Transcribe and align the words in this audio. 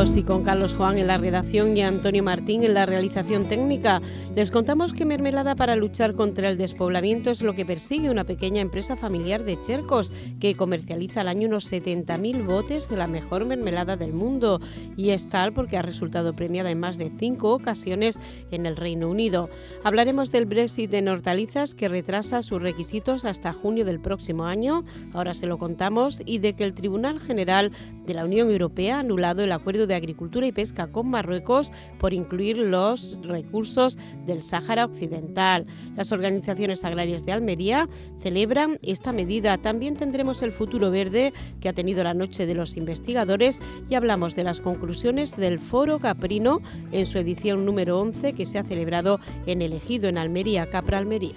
Y 0.00 0.22
con 0.22 0.44
Carlos 0.44 0.72
Juan 0.72 0.96
en 0.96 1.08
la 1.08 1.18
redacción 1.18 1.76
y 1.76 1.82
Antonio 1.82 2.22
Martín 2.22 2.64
en 2.64 2.72
la 2.72 2.86
realización 2.86 3.46
técnica, 3.46 4.00
les 4.34 4.50
contamos 4.50 4.94
que 4.94 5.04
Mermelada 5.04 5.54
para 5.54 5.76
luchar 5.76 6.14
contra 6.14 6.48
el 6.48 6.56
despoblamiento 6.56 7.30
es 7.30 7.42
lo 7.42 7.52
que 7.52 7.66
persigue 7.66 8.08
una 8.08 8.24
pequeña 8.24 8.62
empresa 8.62 8.96
familiar 8.96 9.44
de 9.44 9.60
Chercos 9.60 10.10
que 10.40 10.54
comercializa 10.54 11.20
al 11.20 11.28
año 11.28 11.48
unos 11.48 11.70
70.000 11.70 12.46
botes 12.46 12.88
de 12.88 12.96
la 12.96 13.08
mejor 13.08 13.44
mermelada 13.44 13.98
del 13.98 14.14
mundo. 14.14 14.58
Y 14.96 15.10
es 15.10 15.28
tal 15.28 15.52
porque 15.52 15.76
ha 15.76 15.82
resultado 15.82 16.32
premiada 16.32 16.70
en 16.70 16.80
más 16.80 16.96
de 16.96 17.12
cinco 17.18 17.52
ocasiones 17.52 18.18
en 18.50 18.64
el 18.64 18.76
Reino 18.76 19.06
Unido. 19.10 19.50
Hablaremos 19.84 20.32
del 20.32 20.46
Brexit 20.46 20.94
en 20.94 21.08
hortalizas 21.08 21.74
que 21.74 21.88
retrasa 21.88 22.42
sus 22.42 22.62
requisitos 22.62 23.26
hasta 23.26 23.52
junio 23.52 23.84
del 23.84 24.00
próximo 24.00 24.46
año, 24.46 24.82
ahora 25.12 25.34
se 25.34 25.46
lo 25.46 25.58
contamos, 25.58 26.22
y 26.24 26.38
de 26.38 26.54
que 26.54 26.64
el 26.64 26.72
Tribunal 26.72 27.20
General 27.20 27.70
de 28.06 28.14
la 28.14 28.24
Unión 28.24 28.48
Europea 28.48 28.96
ha 28.96 29.00
anulado 29.00 29.44
el 29.44 29.52
acuerdo 29.52 29.86
de 29.86 29.89
Agricultura 29.94 30.46
y 30.46 30.52
Pesca 30.52 30.88
con 30.88 31.08
Marruecos 31.08 31.72
por 31.98 32.14
incluir 32.14 32.58
los 32.58 33.18
recursos 33.22 33.98
del 34.26 34.42
Sáhara 34.42 34.84
Occidental. 34.84 35.66
Las 35.96 36.12
organizaciones 36.12 36.84
agrarias 36.84 37.24
de 37.24 37.32
Almería 37.32 37.88
celebran 38.18 38.78
esta 38.82 39.12
medida. 39.12 39.58
También 39.58 39.96
tendremos 39.96 40.42
el 40.42 40.52
futuro 40.52 40.90
verde 40.90 41.32
que 41.60 41.68
ha 41.68 41.72
tenido 41.72 42.04
la 42.04 42.14
noche 42.14 42.46
de 42.46 42.54
los 42.54 42.76
investigadores 42.76 43.60
y 43.88 43.94
hablamos 43.94 44.34
de 44.36 44.44
las 44.44 44.60
conclusiones 44.60 45.36
del 45.36 45.58
Foro 45.58 45.98
Caprino 45.98 46.60
en 46.92 47.06
su 47.06 47.18
edición 47.18 47.64
número 47.64 48.00
11 48.00 48.32
que 48.32 48.46
se 48.46 48.58
ha 48.58 48.64
celebrado 48.64 49.20
en 49.46 49.62
el 49.62 49.72
Ejido 49.72 50.08
en 50.08 50.18
Almería, 50.18 50.70
Capra 50.70 50.98
Almería. 50.98 51.36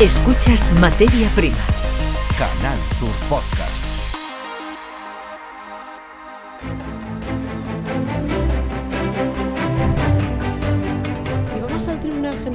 Escuchas 0.00 0.70
Materia 0.80 1.30
Prima. 1.36 1.56
Canal 2.36 2.78
Sur 2.98 3.12
Podcast. 3.28 3.83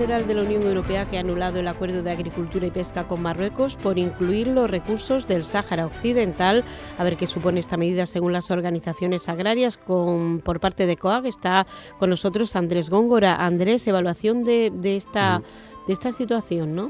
General 0.10 0.28
de 0.28 0.34
la 0.34 0.42
Unión 0.42 0.64
Europea 0.64 1.06
que 1.06 1.18
ha 1.18 1.20
anulado 1.20 1.60
el 1.60 1.68
acuerdo 1.68 2.02
de 2.02 2.10
agricultura 2.10 2.66
y 2.66 2.72
pesca 2.72 3.04
con 3.04 3.22
Marruecos 3.22 3.76
por 3.76 4.00
incluir 4.00 4.48
los 4.48 4.68
recursos 4.68 5.28
del 5.28 5.44
Sáhara 5.44 5.86
Occidental. 5.86 6.64
A 6.98 7.04
ver 7.04 7.16
qué 7.16 7.28
supone 7.28 7.60
esta 7.60 7.78
medida 7.78 8.08
según 8.08 8.34
las 8.34 8.50
organizaciones 8.50 9.30
agrarias 9.30 9.78
con, 9.78 10.40
por 10.40 10.60
parte 10.60 10.88
de 10.88 10.98
COAG. 10.98 11.28
Está 11.28 11.68
con 12.00 12.10
nosotros 12.10 12.56
Andrés 12.56 12.90
Góngora. 12.90 13.36
Andrés, 13.36 13.86
evaluación 13.86 14.44
de, 14.46 14.72
esta, 14.84 15.44
de 15.86 15.94
esta 15.94 16.12
situación, 16.12 16.74
¿no? 16.74 16.90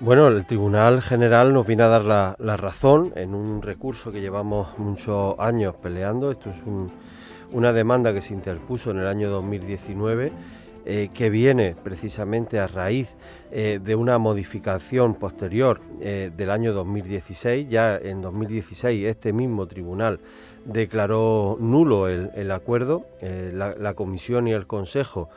Bueno, 0.00 0.28
el 0.28 0.44
Tribunal 0.44 1.00
General 1.00 1.54
nos 1.54 1.66
viene 1.66 1.84
a 1.84 1.88
dar 1.88 2.04
la, 2.04 2.56
razón 2.58 3.14
en 3.16 3.34
un 3.34 3.62
recurso 3.62 4.12
que 4.12 4.20
llevamos 4.20 4.78
muchos 4.78 5.36
años 5.38 5.74
peleando. 5.76 6.32
Esto 6.32 6.50
es 6.50 6.56
una 7.50 7.72
demanda 7.72 8.12
que 8.12 8.20
se 8.20 8.34
interpuso 8.34 8.90
en 8.90 8.98
el 8.98 9.06
año 9.06 9.30
2019 9.30 10.32
eh, 10.88 11.10
que 11.12 11.30
viene 11.30 11.74
precisamente 11.74 12.60
a 12.60 12.68
raíz 12.68 13.16
eh, 13.50 13.80
de 13.82 13.96
una 13.96 14.18
modificación 14.18 15.16
posterior 15.16 15.80
eh, 16.00 16.30
del 16.36 16.48
año 16.48 16.72
2016. 16.72 17.68
Ya 17.68 17.96
en 17.96 18.22
2016 18.22 19.04
este 19.06 19.32
mismo 19.32 19.66
tribunal 19.66 20.20
declaró 20.66 21.56
nulo 21.60 22.08
el, 22.08 22.50
acuerdo. 22.50 23.06
La, 23.20 23.94
Comisión 23.94 24.48
y 24.48 24.52
el 24.52 24.66
Consejo 24.66 25.28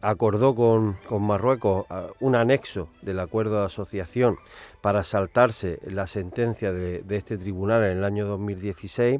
acordó 0.00 0.54
con, 0.54 0.96
Marruecos 1.20 1.86
ah, 1.90 2.08
un 2.20 2.34
anexo 2.34 2.88
del 3.02 3.20
acuerdo 3.20 3.60
de 3.60 3.66
asociación 3.66 4.38
para 4.84 5.02
saltarse 5.02 5.78
la 5.86 6.06
sentencia 6.06 6.70
de, 6.70 7.02
este 7.08 7.38
tribunal 7.38 7.84
en 7.84 7.98
el 7.98 8.04
año 8.04 8.26
2016 8.26 9.18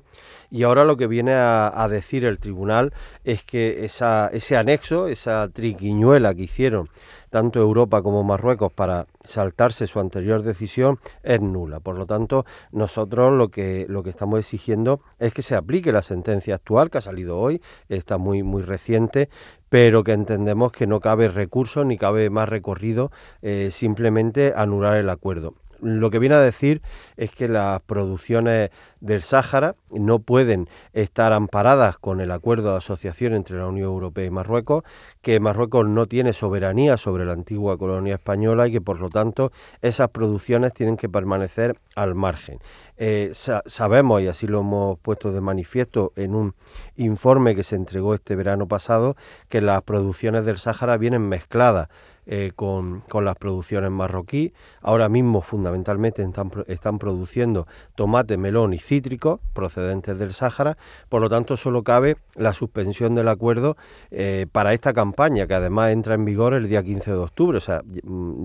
y 0.50 0.62
ahora 0.62 0.84
lo 0.84 0.98
que 0.98 1.06
viene 1.06 1.32
a, 1.34 1.88
decir 1.88 2.26
el 2.26 2.38
tribunal 2.38 2.92
es 3.24 3.44
que 3.44 3.84
ese 3.84 4.56
anexo, 4.56 5.08
esa 5.08 5.48
triquiñuela 5.48 6.34
que 6.34 6.42
hicieron 6.42 6.90
tanto 7.34 7.58
Europa 7.58 8.00
como 8.00 8.22
Marruecos 8.22 8.72
para 8.72 9.08
saltarse 9.24 9.88
su 9.88 9.98
anterior 9.98 10.44
decisión 10.44 11.00
es 11.24 11.40
nula. 11.40 11.80
Por 11.80 11.98
lo 11.98 12.06
tanto, 12.06 12.46
nosotros 12.70 13.32
lo 13.32 13.48
que, 13.48 13.86
lo 13.88 14.04
que 14.04 14.10
estamos 14.10 14.38
exigiendo 14.38 15.00
es 15.18 15.34
que 15.34 15.42
se 15.42 15.56
aplique 15.56 15.90
la 15.90 16.02
sentencia 16.02 16.54
actual 16.54 16.90
que 16.90 16.98
ha 16.98 17.00
salido 17.00 17.36
hoy, 17.36 17.60
está 17.88 18.18
muy, 18.18 18.44
muy 18.44 18.62
reciente, 18.62 19.30
pero 19.68 20.04
que 20.04 20.12
entendemos 20.12 20.70
que 20.70 20.86
no 20.86 21.00
cabe 21.00 21.26
recurso 21.26 21.84
ni 21.84 21.98
cabe 21.98 22.30
más 22.30 22.48
recorrido, 22.48 23.10
eh, 23.42 23.70
simplemente 23.72 24.52
anular 24.54 24.96
el 24.96 25.10
acuerdo 25.10 25.54
lo 25.80 26.10
que 26.10 26.18
viene 26.18 26.34
a 26.34 26.40
decir 26.40 26.82
es 27.16 27.30
que 27.30 27.48
las 27.48 27.80
producciones 27.82 28.70
del 29.00 29.22
Sáhara 29.22 29.76
no 29.90 30.18
pueden 30.18 30.68
estar 30.94 31.32
amparadas 31.32 31.98
con 31.98 32.20
el 32.20 32.30
acuerdo 32.30 32.70
de 32.70 32.78
asociación 32.78 33.34
entre 33.34 33.58
la 33.58 33.66
Unión 33.66 33.88
Europea 33.88 34.24
y 34.24 34.30
Marruecos, 34.30 34.84
que 35.20 35.40
Marruecos 35.40 35.86
no 35.86 36.06
tiene 36.06 36.32
soberanía 36.32 36.96
sobre 36.96 37.26
la 37.26 37.34
antigua 37.34 37.76
colonia 37.76 38.14
española 38.14 38.66
y 38.66 38.72
que 38.72 38.80
por 38.80 39.00
lo 39.00 39.10
tanto 39.10 39.52
esas 39.82 40.08
producciones 40.10 40.72
tienen 40.72 40.96
que 40.96 41.08
permanecer 41.08 41.76
al 41.94 42.14
margen. 42.14 42.60
Eh, 42.96 43.32
sabemos, 43.34 44.22
y 44.22 44.28
así 44.28 44.46
lo 44.46 44.60
hemos 44.60 44.98
puesto 45.00 45.32
de 45.32 45.40
manifiesto 45.40 46.12
en 46.16 46.34
un 46.34 46.54
informe 46.96 47.54
que 47.54 47.64
se 47.64 47.76
entregó 47.76 48.14
este 48.14 48.36
verano 48.36 48.66
pasado, 48.68 49.16
que 49.48 49.60
las 49.60 49.82
producciones 49.82 50.46
del 50.46 50.58
Sáhara 50.58 50.96
vienen 50.96 51.28
mezcladas 51.28 51.88
eh, 52.26 52.52
con, 52.54 53.02
las 53.22 53.36
producciones 53.36 53.90
marroquí. 53.90 54.52
Ahora 54.80 55.08
mismo 55.08 55.40
fundamentalmente 55.40 56.22
están, 56.22 56.50
están, 56.66 56.98
produciendo 56.98 57.66
tomate, 57.94 58.36
melón 58.36 58.72
y 58.72 58.78
cítricos 58.78 59.40
procedentes 59.52 60.18
del 60.18 60.32
Sáhara. 60.32 60.76
Por 61.08 61.20
lo 61.20 61.28
tanto, 61.28 61.56
solo 61.56 61.82
cabe 61.82 62.16
la 62.34 62.52
suspensión 62.52 63.14
del 63.14 63.28
acuerdo 63.28 63.76
eh, 64.10 64.46
para 64.50 64.72
esta 64.72 64.92
campaña, 64.92 65.46
que 65.46 65.54
además 65.54 65.92
entra 65.92 66.14
en 66.14 66.24
vigor 66.24 66.54
el 66.54 66.68
día 66.68 66.82
15 66.82 67.10
de 67.10 67.16
octubre, 67.16 67.58
o 67.58 67.60
sea, 67.60 67.82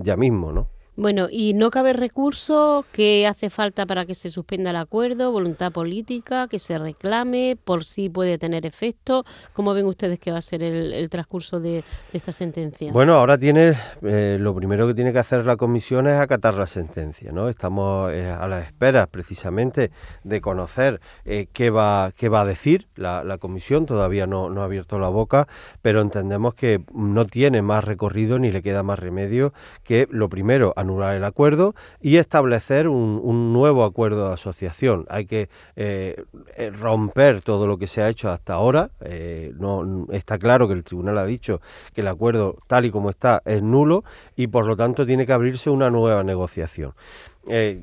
ya 0.02 0.16
mismo, 0.16 0.52
¿no? 0.52 0.68
Bueno, 1.00 1.28
y 1.30 1.54
no 1.54 1.70
cabe 1.70 1.94
recurso, 1.94 2.84
¿qué 2.92 3.26
hace 3.26 3.48
falta 3.48 3.86
para 3.86 4.04
que 4.04 4.14
se 4.14 4.28
suspenda 4.28 4.68
el 4.68 4.76
acuerdo? 4.76 5.32
¿Voluntad 5.32 5.72
política? 5.72 6.46
¿Que 6.46 6.58
se 6.58 6.76
reclame? 6.76 7.56
¿Por 7.64 7.84
si 7.84 8.10
puede 8.10 8.36
tener 8.36 8.66
efecto? 8.66 9.24
¿Cómo 9.54 9.72
ven 9.72 9.86
ustedes 9.86 10.20
que 10.20 10.30
va 10.30 10.36
a 10.36 10.42
ser 10.42 10.62
el, 10.62 11.08
transcurso 11.08 11.58
de, 11.58 11.84
esta 12.12 12.32
sentencia? 12.32 12.92
Bueno, 12.92 13.14
ahora 13.14 13.38
tiene, 13.38 13.78
eh, 14.02 14.36
lo 14.38 14.54
primero 14.54 14.86
que 14.86 14.92
tiene 14.92 15.10
que 15.14 15.20
hacer 15.20 15.46
la 15.46 15.56
comisión 15.56 16.06
es 16.06 16.16
acatar 16.16 16.52
la 16.52 16.66
sentencia, 16.66 17.32
¿no? 17.32 17.48
Estamos 17.48 18.12
eh, 18.12 18.28
a 18.28 18.46
la 18.46 18.60
espera 18.60 19.06
precisamente 19.06 19.92
de 20.22 20.40
conocer 20.42 21.00
eh, 21.24 21.46
qué, 21.50 21.70
va, 21.70 22.12
qué 22.14 22.28
va 22.28 22.42
a 22.42 22.44
decir 22.44 22.88
la, 22.96 23.38
comisión, 23.38 23.86
todavía 23.86 24.26
no, 24.26 24.50
no 24.50 24.60
ha 24.60 24.66
abierto 24.66 24.98
la 24.98 25.08
boca, 25.08 25.48
pero 25.80 26.02
entendemos 26.02 26.52
que 26.52 26.82
no 26.92 27.24
tiene 27.24 27.62
más 27.62 27.84
recorrido 27.84 28.38
ni 28.38 28.50
le 28.50 28.60
queda 28.60 28.82
más 28.82 28.98
remedio 28.98 29.54
que 29.82 30.06
lo 30.10 30.28
primero, 30.28 30.74
anular 30.90 31.14
el 31.14 31.24
acuerdo 31.24 31.74
y 32.00 32.16
establecer 32.16 32.88
un, 32.88 33.52
nuevo 33.52 33.84
acuerdo 33.84 34.28
de 34.28 34.34
asociación. 34.34 35.06
Hay 35.08 35.26
que 35.26 35.48
eh, 35.76 36.24
eh, 36.56 36.70
romper 36.70 37.42
todo 37.42 37.66
lo 37.66 37.78
que 37.78 37.86
se 37.86 38.02
ha 38.02 38.08
hecho 38.08 38.30
hasta 38.30 38.54
ahora. 38.54 38.90
Eh, 39.00 39.52
no 39.58 40.06
está 40.10 40.38
claro 40.38 40.68
que 40.68 40.74
el 40.74 40.84
tribunal 40.84 41.18
ha 41.18 41.24
dicho 41.24 41.60
que 41.94 42.00
el 42.00 42.08
acuerdo 42.08 42.58
tal 42.66 42.84
y 42.84 42.90
como 42.90 43.10
está 43.10 43.42
es 43.44 43.62
nulo 43.62 44.04
y 44.36 44.48
por 44.48 44.66
lo 44.66 44.76
tanto 44.76 45.06
tiene 45.06 45.26
que 45.26 45.32
abrirse 45.32 45.70
una 45.70 45.90
nueva 45.90 46.22
negociación. 46.22 46.94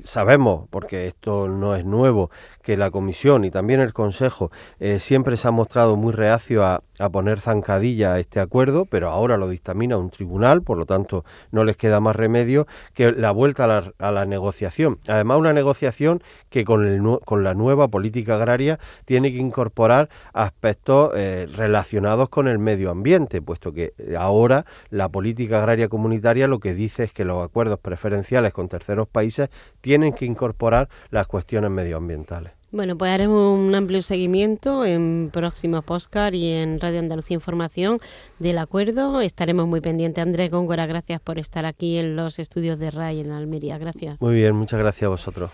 Sabemos, 0.04 0.66
porque 0.70 1.06
esto 1.06 1.48
no 1.48 1.76
es 1.76 1.84
nuevo, 1.84 2.30
que 2.62 2.76
la 2.76 2.90
Comisión 2.90 3.44
y 3.44 3.50
también 3.50 3.80
el 3.80 3.92
Consejo 3.92 4.50
siempre 4.98 5.36
se 5.36 5.48
ha 5.48 5.50
mostrado 5.50 5.96
muy 5.96 6.12
reacio 6.12 6.64
a, 6.64 6.82
poner 7.12 7.40
zancadilla 7.40 8.14
a 8.14 8.20
este 8.20 8.40
acuerdo, 8.40 8.84
pero 8.84 9.08
ahora 9.08 9.36
lo 9.36 9.48
dictamina 9.48 9.96
un 9.96 10.10
tribunal, 10.10 10.62
por 10.62 10.76
lo 10.76 10.84
tanto 10.84 11.24
no 11.52 11.64
les 11.64 11.76
queda 11.76 12.00
más 12.00 12.16
remedio 12.16 12.66
que 12.92 13.12
la 13.12 13.30
vuelta 13.30 13.64
a 13.98 14.12
la, 14.12 14.26
negociación. 14.26 14.98
Además, 15.06 15.38
una 15.38 15.52
negociación 15.52 16.22
que 16.50 16.64
con, 16.64 16.86
el, 16.86 17.00
con 17.24 17.44
la 17.44 17.54
nueva 17.54 17.88
política 17.88 18.34
agraria 18.36 18.78
tiene 19.04 19.32
que 19.32 19.38
incorporar 19.38 20.08
aspectos 20.32 21.12
eh, 21.14 21.46
relacionados 21.50 22.28
con 22.28 22.48
el 22.48 22.58
medio 22.58 22.90
ambiente, 22.90 23.40
puesto 23.40 23.72
que 23.72 23.94
ahora 24.18 24.66
la 24.90 25.08
política 25.08 25.58
agraria 25.58 25.88
comunitaria 25.88 26.46
lo 26.48 26.60
que 26.60 26.74
dice 26.74 27.04
es 27.04 27.12
que 27.12 27.24
los 27.24 27.44
acuerdos 27.44 27.78
preferenciales 27.78 28.52
con 28.52 28.68
terceros 28.68 29.08
países 29.08 29.47
tienen 29.80 30.12
que 30.12 30.24
incorporar 30.24 30.88
las 31.10 31.26
cuestiones 31.26 31.70
medioambientales. 31.70 32.52
Bueno, 32.70 32.98
pues 32.98 33.10
haremos 33.10 33.58
un 33.58 33.74
amplio 33.74 34.02
seguimiento 34.02 34.84
en 34.84 35.30
próximos 35.32 35.82
podcast 35.84 36.34
y 36.34 36.52
en 36.52 36.78
Radio 36.78 36.98
Andalucía 36.98 37.34
Información 37.34 37.98
del 38.38 38.58
acuerdo. 38.58 39.22
Estaremos 39.22 39.66
muy 39.66 39.80
pendientes. 39.80 40.22
Andrés 40.22 40.50
Góngora, 40.50 40.84
gracias 40.84 41.18
por 41.18 41.38
estar 41.38 41.64
aquí 41.64 41.96
en 41.96 42.14
los 42.14 42.38
estudios 42.38 42.78
de 42.78 42.90
RAI 42.90 43.20
en 43.20 43.32
Almería. 43.32 43.78
Gracias. 43.78 44.20
Muy 44.20 44.34
bien, 44.34 44.54
muchas 44.54 44.78
gracias 44.78 45.04
a 45.04 45.08
vosotros. 45.08 45.50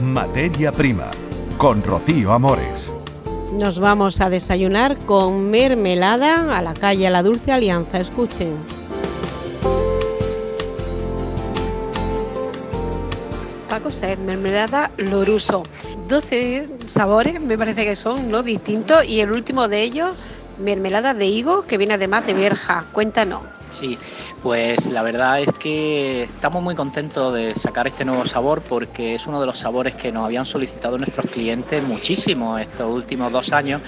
Materia 0.00 0.72
Prima, 0.72 1.08
con 1.58 1.84
Rocío 1.84 2.32
Amores. 2.32 2.90
Nos 3.52 3.78
vamos 3.78 4.20
a 4.20 4.30
desayunar 4.30 4.98
con 4.98 5.48
mermelada 5.48 6.58
a 6.58 6.62
la 6.62 6.74
calle 6.74 7.08
La 7.08 7.22
Dulce 7.22 7.52
Alianza. 7.52 8.00
Escuchen. 8.00 8.81
Paco 13.72 13.90
Sed, 13.90 14.18
mermelada 14.18 14.90
Loruso. 14.98 15.62
12 16.06 16.68
sabores 16.84 17.40
me 17.40 17.56
parece 17.56 17.86
que 17.86 17.96
son, 17.96 18.30
¿no? 18.30 18.42
Distintos 18.42 19.02
y 19.06 19.20
el 19.20 19.32
último 19.32 19.66
de 19.66 19.80
ellos, 19.80 20.14
mermelada 20.58 21.14
de 21.14 21.24
higo 21.24 21.62
que 21.62 21.78
viene 21.78 21.94
además 21.94 22.26
de 22.26 22.34
verja. 22.34 22.84
Cuéntanos. 22.92 23.40
Sí, 23.72 23.98
pues 24.42 24.86
la 24.86 25.02
verdad 25.02 25.40
es 25.40 25.52
que 25.54 26.24
estamos 26.24 26.62
muy 26.62 26.74
contentos 26.74 27.32
de 27.34 27.54
sacar 27.54 27.86
este 27.86 28.04
nuevo 28.04 28.26
sabor 28.26 28.62
porque 28.62 29.14
es 29.14 29.26
uno 29.26 29.40
de 29.40 29.46
los 29.46 29.58
sabores 29.58 29.94
que 29.94 30.12
nos 30.12 30.26
habían 30.26 30.44
solicitado 30.44 30.98
nuestros 30.98 31.30
clientes 31.30 31.82
muchísimo 31.82 32.58
estos 32.58 32.92
últimos 32.92 33.32
dos 33.32 33.50
años 33.52 33.80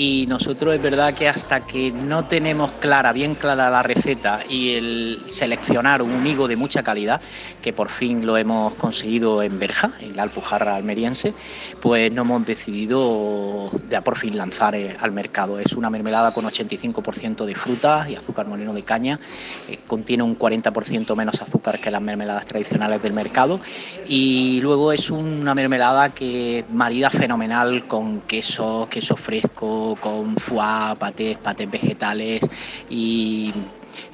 y 0.00 0.24
nosotros 0.28 0.74
es 0.74 0.80
verdad 0.80 1.12
que 1.12 1.28
hasta 1.28 1.66
que 1.66 1.92
no 1.92 2.24
tenemos 2.24 2.70
clara, 2.80 3.12
bien 3.12 3.34
clara 3.34 3.68
la 3.68 3.82
receta 3.82 4.40
y 4.48 4.74
el 4.74 5.22
seleccionar 5.28 6.00
un 6.00 6.26
higo 6.26 6.48
de 6.48 6.56
mucha 6.56 6.82
calidad, 6.82 7.20
que 7.60 7.74
por 7.74 7.90
fin 7.90 8.24
lo 8.24 8.38
hemos 8.38 8.72
conseguido 8.76 9.42
en 9.42 9.58
Berja, 9.58 9.92
en 10.00 10.16
la 10.16 10.22
Alpujarra 10.22 10.76
almeriense, 10.76 11.34
pues 11.82 12.10
no 12.12 12.22
hemos 12.22 12.46
decidido 12.46 13.70
ya 13.90 14.02
por 14.02 14.16
fin 14.16 14.38
lanzar 14.38 14.74
eh, 14.74 14.96
al 14.98 15.12
mercado. 15.12 15.58
Es 15.58 15.74
una 15.74 15.90
mermelada 15.90 16.32
con 16.32 16.46
85% 16.46 17.44
de 17.44 17.54
frutas 17.54 18.08
y 18.08 18.14
azúcar 18.14 18.46
moreno 18.46 18.72
de 18.72 18.84
caña, 18.84 19.19
eh, 19.68 19.78
contiene 19.86 20.22
un 20.22 20.38
40% 20.38 21.14
menos 21.16 21.40
azúcar 21.40 21.78
que 21.78 21.90
las 21.90 22.02
mermeladas 22.02 22.46
tradicionales 22.46 23.02
del 23.02 23.12
mercado 23.12 23.60
y 24.08 24.60
luego 24.60 24.92
es 24.92 25.10
una 25.10 25.54
mermelada 25.54 26.14
que 26.14 26.64
marida 26.72 27.10
fenomenal 27.10 27.86
con 27.86 28.22
queso, 28.22 28.88
queso 28.90 29.16
fresco, 29.16 29.96
con 30.00 30.36
foie, 30.36 30.96
patés, 30.98 31.38
patés 31.38 31.70
vegetales 31.70 32.42
y 32.88 33.52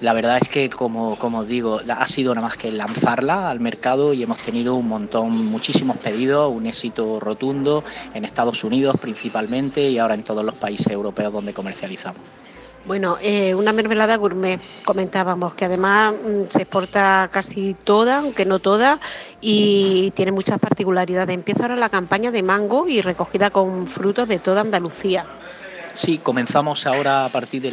la 0.00 0.12
verdad 0.12 0.38
es 0.40 0.48
que, 0.48 0.68
como, 0.68 1.16
como 1.16 1.40
os 1.40 1.48
digo, 1.48 1.80
ha 1.88 2.06
sido 2.06 2.34
nada 2.34 2.48
más 2.48 2.56
que 2.56 2.70
lanzarla 2.70 3.50
al 3.50 3.60
mercado 3.60 4.12
y 4.12 4.22
hemos 4.22 4.38
tenido 4.38 4.74
un 4.74 4.88
montón, 4.88 5.46
muchísimos 5.46 5.96
pedidos, 5.98 6.52
un 6.52 6.66
éxito 6.66 7.20
rotundo 7.20 7.84
en 8.14 8.24
Estados 8.24 8.64
Unidos 8.64 8.96
principalmente 9.00 9.88
y 9.88 9.98
ahora 9.98 10.14
en 10.14 10.22
todos 10.22 10.44
los 10.44 10.54
países 10.54 10.88
europeos 10.88 11.32
donde 11.32 11.52
comercializamos. 11.52 12.20
Bueno, 12.86 13.18
eh, 13.20 13.52
una 13.56 13.72
mermelada 13.72 14.14
gourmet, 14.16 14.60
comentábamos, 14.84 15.54
que 15.54 15.64
además 15.64 16.14
mm, 16.14 16.44
se 16.48 16.62
exporta 16.62 17.28
casi 17.32 17.74
toda, 17.74 18.18
aunque 18.18 18.44
no 18.44 18.60
toda, 18.60 19.00
y 19.40 20.12
tiene 20.12 20.30
muchas 20.30 20.60
particularidades. 20.60 21.34
Empieza 21.34 21.64
ahora 21.64 21.74
la 21.74 21.88
campaña 21.88 22.30
de 22.30 22.44
mango 22.44 22.86
y 22.86 23.02
recogida 23.02 23.50
con 23.50 23.88
frutos 23.88 24.28
de 24.28 24.38
toda 24.38 24.60
Andalucía. 24.60 25.26
Sí, 25.96 26.18
comenzamos 26.18 26.86
ahora 26.86 27.24
a 27.24 27.30
partir 27.30 27.62
de, 27.62 27.68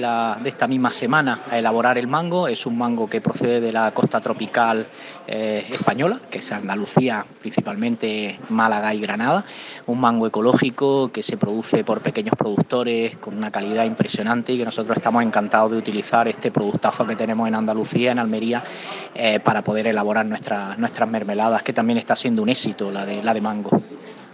esta 0.46 0.66
misma 0.66 0.94
semana 0.94 1.42
a 1.52 1.60
elaborar 1.60 1.98
el 1.98 2.08
mango. 2.08 2.48
Es 2.48 2.66
un 2.66 2.78
mango 2.78 3.10
que 3.10 3.20
procede 3.20 3.60
de 3.60 3.74
la 3.74 3.92
costa 3.92 4.22
tropical 4.22 4.88
eh, 5.28 5.66
española, 5.70 6.22
que 6.32 6.38
es 6.38 6.50
Andalucía, 6.54 7.26
principalmente 7.42 8.40
Málaga 8.48 8.96
y 8.96 9.02
Granada. 9.02 9.44
Un 9.88 10.00
mango 10.00 10.26
ecológico 10.26 11.12
que 11.12 11.22
se 11.22 11.36
produce 11.36 11.84
por 11.84 12.00
pequeños 12.00 12.36
productores 12.38 13.18
con 13.18 13.36
una 13.36 13.52
calidad 13.52 13.84
impresionante 13.84 14.54
y 14.54 14.58
que 14.58 14.64
nosotros 14.64 14.96
estamos 14.96 15.22
encantados 15.22 15.72
de 15.72 15.78
utilizar 15.78 16.26
este 16.30 16.50
productazo 16.50 17.06
que 17.06 17.18
tenemos 17.18 17.46
en 17.50 17.56
Andalucía, 17.56 18.14
en 18.14 18.20
Almería, 18.20 18.64
eh, 19.16 19.42
para 19.42 19.66
poder 19.66 19.88
elaborar 19.88 20.26
nuestras 20.26 20.80
nuestras 20.80 21.10
mermeladas, 21.10 21.62
que 21.62 21.74
también 21.74 21.98
está 21.98 22.16
siendo 22.16 22.42
un 22.42 22.48
éxito 22.48 22.90
la 22.90 23.06
de 23.06 23.42
mango. 23.42 23.82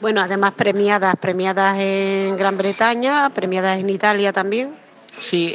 Bueno, 0.01 0.21
además 0.21 0.53
premiadas, 0.53 1.15
premiadas 1.17 1.77
en 1.79 2.37
Gran 2.37 2.57
Bretaña, 2.57 3.29
premiadas 3.31 3.79
en 3.79 3.89
Italia 3.89 4.31
también. 4.31 4.73
Sí, 5.17 5.53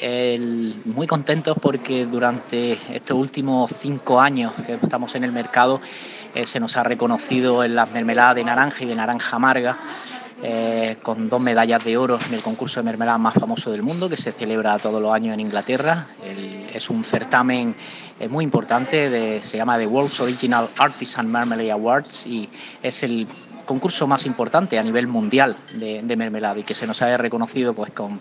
muy 0.84 1.06
contentos 1.06 1.56
porque 1.60 2.04
durante 2.04 2.78
estos 2.94 3.16
últimos 3.16 3.72
cinco 3.80 4.20
años 4.20 4.52
que 4.66 4.74
estamos 4.74 5.14
en 5.14 5.24
el 5.24 5.32
mercado 5.32 5.80
eh, 6.34 6.46
se 6.46 6.60
nos 6.60 6.76
ha 6.76 6.82
reconocido 6.82 7.64
en 7.64 7.74
las 7.74 7.90
mermeladas 7.92 8.34
de 8.34 8.44
naranja 8.44 8.84
y 8.84 8.86
de 8.86 8.94
naranja 8.94 9.36
amarga. 9.36 9.78
Eh, 10.42 10.96
con 11.02 11.28
dos 11.28 11.40
medallas 11.40 11.82
de 11.84 11.96
oro 11.96 12.18
en 12.26 12.34
el 12.34 12.42
concurso 12.42 12.80
de 12.80 12.84
mermelada 12.84 13.16
más 13.16 13.32
famoso 13.32 13.70
del 13.70 13.82
mundo 13.82 14.10
que 14.10 14.16
se 14.16 14.30
celebra 14.30 14.76
todos 14.78 15.00
los 15.00 15.14
años 15.14 15.32
en 15.32 15.40
Inglaterra. 15.40 16.06
es 16.22 16.90
un 16.90 17.02
certamen 17.02 17.74
eh, 18.20 18.28
muy 18.28 18.44
importante, 18.44 19.40
se 19.42 19.56
llama 19.56 19.78
The 19.78 19.86
World's 19.86 20.20
Original 20.20 20.68
Artisan 20.76 21.30
Marmalade 21.30 21.70
Awards 21.70 22.26
y 22.26 22.50
es 22.82 23.02
el 23.04 23.26
concurso 23.64 24.06
más 24.06 24.26
importante 24.26 24.78
a 24.78 24.82
nivel 24.82 25.06
mundial 25.06 25.56
de, 25.74 26.16
mermelada 26.16 26.58
y 26.58 26.62
que 26.62 26.74
se 26.74 26.86
nos 26.86 27.02
haya 27.02 27.16
reconocido 27.16 27.74
pues 27.74 27.92
con 27.92 28.20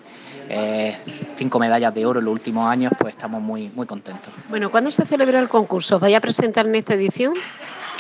eh, 0.49 0.97
cinco 1.37 1.59
medallas 1.59 1.93
de 1.93 2.05
oro 2.05 2.19
en 2.19 2.25
los 2.25 2.33
últimos 2.33 2.67
años, 2.69 2.91
pues 2.97 3.15
estamos 3.15 3.41
muy, 3.41 3.69
muy 3.69 3.85
contentos. 3.85 4.33
Bueno, 4.49 4.69
¿cuándo 4.71 4.91
se 4.91 5.05
celebra 5.05 5.39
el 5.39 5.47
concurso? 5.47 5.99
¿Vaya 5.99 6.17
a 6.17 6.21
presentar 6.21 6.65
en 6.65 6.75
esta 6.75 6.93
edición? 6.95 7.33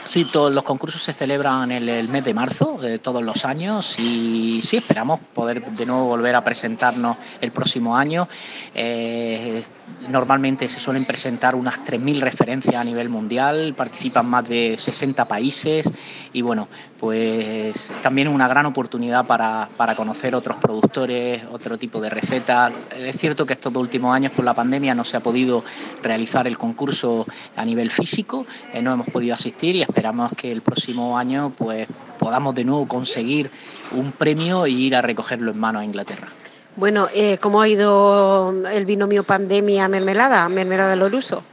Sí, 0.05 0.25
todos 0.25 0.51
los 0.51 0.65
concursos 0.65 1.01
se 1.01 1.13
celebran 1.13 1.71
en 1.71 1.87
el, 1.87 2.09
mes 2.09 2.25
de 2.25 2.33
marzo 2.33 2.77
de 2.81 2.99
todos 2.99 3.23
los 3.23 3.45
años 3.45 3.97
y 3.99 4.61
sí 4.61 4.75
esperamos 4.75 5.21
poder 5.33 5.65
de 5.65 5.85
nuevo 5.85 6.05
volver 6.05 6.35
a 6.35 6.43
presentarnos 6.43 7.15
el 7.39 7.51
próximo 7.51 7.95
año. 7.95 8.27
Eh, 8.75 9.63
normalmente 10.09 10.67
se 10.67 10.79
suelen 10.79 11.05
presentar 11.05 11.55
unas 11.55 11.79
3.000 11.79 12.19
referencias 12.19 12.75
a 12.75 12.83
nivel 12.83 13.09
mundial, 13.09 13.73
participan 13.75 14.25
más 14.25 14.47
de 14.47 14.75
60 14.77 15.27
países 15.27 15.89
y 16.33 16.41
bueno, 16.41 16.67
pues 16.99 17.91
también 18.01 18.27
una 18.27 18.47
gran 18.47 18.65
oportunidad 18.65 19.25
para, 19.25 19.67
conocer 19.95 20.35
otros 20.35 20.57
productores, 20.57 21.43
otro 21.51 21.77
tipo 21.77 22.01
de 22.01 22.09
recetas. 22.09 22.73
Es 22.97 23.17
cierto 23.17 23.45
que 23.45 23.53
estos 23.53 23.71
dos 23.71 23.81
últimos 23.81 24.15
años 24.15 24.31
por 24.31 24.45
la 24.45 24.53
pandemia 24.53 24.95
no 24.95 25.03
se 25.03 25.17
ha 25.17 25.19
podido 25.19 25.63
realizar 26.01 26.47
el 26.47 26.57
concurso 26.57 27.25
a 27.55 27.65
nivel 27.65 27.91
físico, 27.91 28.45
eh, 28.73 28.81
no 28.81 28.93
hemos 28.93 29.07
podido 29.07 29.33
asistir 29.33 29.75
y 29.75 29.81
esperamos 29.81 30.31
que 30.33 30.51
el 30.51 30.61
próximo 30.61 31.17
año 31.17 31.53
pues 31.57 31.87
podamos 32.19 32.55
de 32.55 32.63
nuevo 32.63 32.87
conseguir 32.87 33.49
un 33.91 34.11
premio 34.11 34.65
e 34.65 34.71
ir 34.71 34.95
a 34.95 35.01
recogerlo 35.01 35.51
en 35.51 35.59
mano 35.59 35.79
a 35.79 35.85
Inglaterra. 35.85 36.27
Bueno, 36.75 37.07
eh, 37.13 37.37
¿cómo 37.37 37.61
ha 37.61 37.67
ido 37.67 38.51
el 38.67 38.85
binomio 38.85 39.23
pandemia-mermelada, 39.23 40.49
mermelada 40.49 40.95
Loruso? 40.95 41.43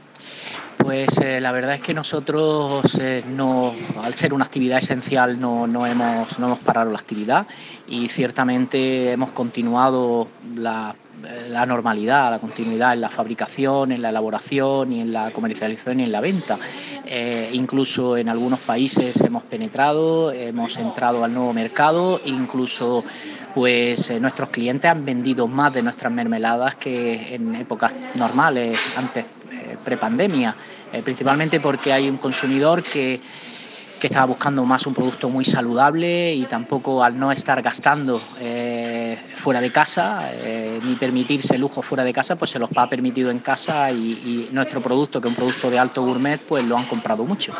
Pues 0.77 1.15
eh, 1.19 1.39
la 1.39 1.51
verdad 1.51 1.75
es 1.75 1.81
que 1.81 1.93
nosotros, 1.93 2.83
eh, 2.99 3.23
no, 3.27 3.71
al 4.01 4.15
ser 4.15 4.33
una 4.33 4.45
actividad 4.45 4.79
esencial, 4.79 5.39
no, 5.39 5.67
no, 5.67 5.85
hemos, 5.85 6.39
no 6.39 6.47
hemos 6.47 6.59
parado 6.59 6.91
la 6.91 6.97
actividad 6.97 7.45
y 7.87 8.09
ciertamente 8.09 9.11
hemos 9.11 9.29
continuado 9.29 10.27
la 10.55 10.95
la 11.49 11.65
normalidad, 11.65 12.31
la 12.31 12.39
continuidad 12.39 12.93
en 12.93 13.01
la 13.01 13.09
fabricación, 13.09 13.91
en 13.91 14.01
la 14.01 14.09
elaboración 14.09 14.93
y 14.93 15.01
en 15.01 15.13
la 15.13 15.31
comercialización 15.31 15.99
y 15.99 16.03
en 16.03 16.11
la 16.11 16.21
venta. 16.21 16.57
Eh, 17.05 17.49
incluso 17.53 18.17
en 18.17 18.29
algunos 18.29 18.59
países 18.59 19.19
hemos 19.21 19.43
penetrado, 19.43 20.31
hemos 20.31 20.77
entrado 20.77 21.23
al 21.23 21.33
nuevo 21.33 21.53
mercado, 21.53 22.21
incluso 22.25 23.03
pues 23.53 24.09
eh, 24.09 24.19
nuestros 24.19 24.49
clientes 24.49 24.89
han 24.89 25.03
vendido 25.03 25.47
más 25.47 25.73
de 25.73 25.81
nuestras 25.81 26.11
mermeladas 26.11 26.75
que 26.75 27.35
en 27.35 27.55
épocas 27.55 27.93
normales, 28.15 28.79
antes 28.95 29.25
eh, 29.51 29.77
prepandemia, 29.83 30.55
principalmente 31.03 31.59
porque 31.59 31.93
hay 31.93 32.09
un 32.09 32.17
consumidor 32.17 32.83
que 32.83 33.19
que 34.01 34.07
estaba 34.07 34.25
buscando 34.25 34.65
más 34.65 34.87
un 34.87 34.95
producto 34.95 35.29
muy 35.29 35.45
saludable 35.45 36.33
y 36.33 36.45
tampoco 36.45 37.03
al 37.03 37.19
no 37.19 37.31
estar 37.31 37.61
gastando 37.61 38.19
eh, 38.39 39.15
fuera 39.35 39.61
de 39.61 39.69
casa 39.69 40.31
eh, 40.33 40.79
ni 40.83 40.95
permitirse 40.95 41.55
lujo 41.59 41.83
fuera 41.83 42.03
de 42.03 42.11
casa, 42.11 42.35
pues 42.35 42.49
se 42.49 42.57
los 42.57 42.71
ha 42.75 42.89
permitido 42.89 43.29
en 43.29 43.37
casa 43.37 43.91
y, 43.91 44.49
nuestro 44.53 44.81
producto, 44.81 45.21
que 45.21 45.27
es 45.27 45.31
un 45.31 45.35
producto 45.35 45.69
de 45.69 45.77
alto 45.77 46.01
gourmet, 46.03 46.41
pues 46.41 46.65
lo 46.65 46.75
han 46.75 46.85
comprado 46.85 47.25
mucho. 47.25 47.53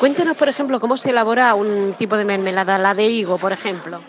Cuéntenos, 0.00 0.36
por 0.36 0.48
ejemplo, 0.48 0.80
cómo 0.80 0.96
se 0.96 1.10
elabora 1.10 1.54
un 1.54 1.94
tipo 1.96 2.16
de 2.16 2.24
mermelada, 2.24 2.76
la 2.76 2.94
de 2.94 3.06
higo, 3.06 3.38
por 3.38 3.52
ejemplo. 3.52 4.00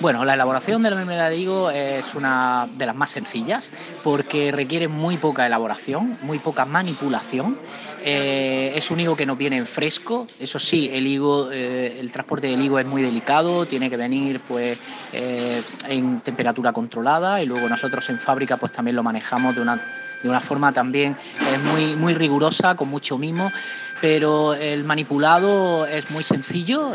Bueno, 0.00 0.24
la 0.24 0.32
elaboración 0.32 0.82
de 0.82 0.88
la 0.88 0.96
mermelada 0.96 1.28
de 1.28 1.36
higo 1.36 1.70
es 1.70 2.14
una 2.14 2.66
de 2.74 2.86
las 2.86 2.96
más 2.96 3.10
sencillas 3.10 3.70
porque 4.02 4.50
requiere 4.50 4.88
muy 4.88 5.18
poca 5.18 5.46
elaboración, 5.46 6.16
muy 6.22 6.38
poca 6.38 6.64
manipulación. 6.64 7.58
Eh, 8.02 8.72
es 8.74 8.90
un 8.90 8.98
higo 8.98 9.14
que 9.14 9.26
no 9.26 9.36
viene 9.36 9.58
en 9.58 9.66
fresco, 9.66 10.26
eso 10.38 10.58
sí, 10.58 10.88
el 10.90 11.06
higo, 11.06 11.52
eh, 11.52 11.98
el 12.00 12.10
transporte 12.12 12.46
del 12.46 12.62
higo 12.62 12.78
es 12.78 12.86
muy 12.86 13.02
delicado, 13.02 13.66
tiene 13.66 13.90
que 13.90 13.98
venir 13.98 14.40
pues 14.48 14.78
eh, 15.12 15.62
en 15.86 16.22
temperatura 16.22 16.72
controlada 16.72 17.42
y 17.42 17.46
luego 17.46 17.68
nosotros 17.68 18.08
en 18.08 18.18
fábrica 18.18 18.56
pues 18.56 18.72
también 18.72 18.96
lo 18.96 19.02
manejamos 19.02 19.54
de 19.54 19.60
una 19.60 19.99
de 20.22 20.28
una 20.28 20.40
forma 20.40 20.72
también 20.72 21.16
muy, 21.72 21.96
muy 21.96 22.14
rigurosa, 22.14 22.74
con 22.74 22.88
mucho 22.88 23.18
mimo, 23.18 23.52
pero 24.00 24.54
el 24.54 24.84
manipulado 24.84 25.86
es 25.86 26.10
muy 26.10 26.24
sencillo, 26.24 26.92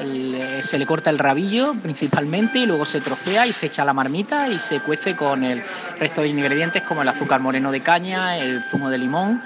se 0.62 0.78
le 0.78 0.86
corta 0.86 1.10
el 1.10 1.20
rabillo 1.20 1.74
principalmente 1.82 2.60
y 2.60 2.66
luego 2.66 2.86
se 2.86 3.02
trocea 3.02 3.46
y 3.46 3.54
se 3.54 3.68
echa 3.68 3.86
la 3.86 3.94
marmita 3.94 4.48
y 4.50 4.60
se 4.60 4.80
cuece 4.80 5.16
con 5.16 5.44
el 5.44 5.64
resto 6.00 6.22
de 6.22 6.30
ingredientes 6.30 6.82
como 6.84 7.02
el 7.02 7.08
azúcar 7.08 7.40
moreno 7.42 7.72
de 7.72 7.82
caña, 7.82 8.38
el 8.38 8.64
zumo 8.64 8.90
de 8.90 8.98
limón. 8.98 9.42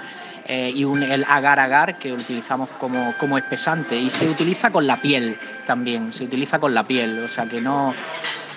eh, 0.46 0.72
y 0.74 0.82
un, 0.82 1.00
el 1.02 1.24
agar-agar 1.28 1.96
que 1.96 2.12
utilizamos 2.12 2.68
como, 2.70 3.14
como 3.18 3.38
espesante 3.38 3.96
y 3.96 4.10
se 4.10 4.28
utiliza 4.28 4.70
con 4.70 4.84
la 4.84 4.96
piel 4.96 5.38
también, 5.64 6.12
se 6.12 6.24
utiliza 6.24 6.58
con 6.58 6.74
la 6.74 6.82
piel, 6.82 7.20
o 7.20 7.28
sea 7.28 7.46
que 7.46 7.60
no, 7.60 7.94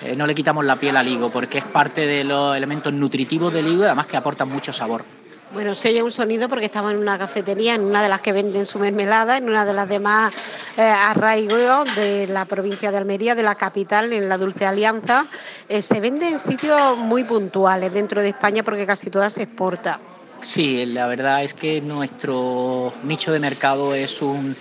eh, 0.04 0.14
no 0.16 0.26
le 0.26 0.34
quitamos 0.34 0.64
la 0.64 0.78
piel 0.78 0.96
al 0.96 1.08
higo 1.08 1.30
porque 1.30 1.58
es 1.58 1.64
parte 1.64 2.06
de 2.06 2.24
los 2.24 2.56
elementos 2.56 2.92
nutritivos 2.92 3.52
del 3.52 3.66
higo 3.66 3.82
y 3.82 3.86
además 3.86 4.06
que 4.06 4.16
aportan 4.16 4.48
mucho 4.48 4.72
sabor. 4.72 5.04
Bueno, 5.52 5.74
se 5.76 5.90
oye 5.90 6.02
un 6.02 6.10
sonido 6.10 6.48
porque 6.48 6.64
estamos 6.64 6.92
en 6.92 6.98
una 6.98 7.16
cafetería, 7.16 7.76
en 7.76 7.82
una 7.82 8.02
de 8.02 8.08
las 8.08 8.20
que 8.20 8.32
venden 8.32 8.66
su 8.66 8.80
mermelada, 8.80 9.36
en 9.36 9.48
una 9.48 9.64
de 9.64 9.72
las 9.72 9.88
demás 9.88 10.34
eh, 10.76 10.82
arraigos 10.82 11.94
de 11.94 12.26
la 12.26 12.44
provincia 12.44 12.90
de 12.90 12.96
Almería, 12.96 13.36
de 13.36 13.44
la 13.44 13.54
capital, 13.54 14.12
en 14.12 14.28
la 14.28 14.36
Dulce 14.36 14.66
Alianza. 14.66 15.26
Eh, 15.68 15.80
se 15.80 16.00
vende 16.00 16.28
en 16.28 16.40
sitios 16.40 16.98
muy 16.98 17.22
puntuales 17.22 17.92
dentro 17.92 18.20
de 18.20 18.30
España 18.30 18.64
porque 18.64 18.84
casi 18.84 19.10
toda 19.10 19.30
se 19.30 19.44
exporta. 19.44 20.00
Sí, 20.40 20.84
la 20.86 21.06
verdad 21.06 21.44
es 21.44 21.54
que 21.54 21.80
nuestro 21.80 22.92
nicho 23.04 23.32
de 23.32 23.38
mercado 23.38 23.94
es 23.94 24.20
un 24.22 24.56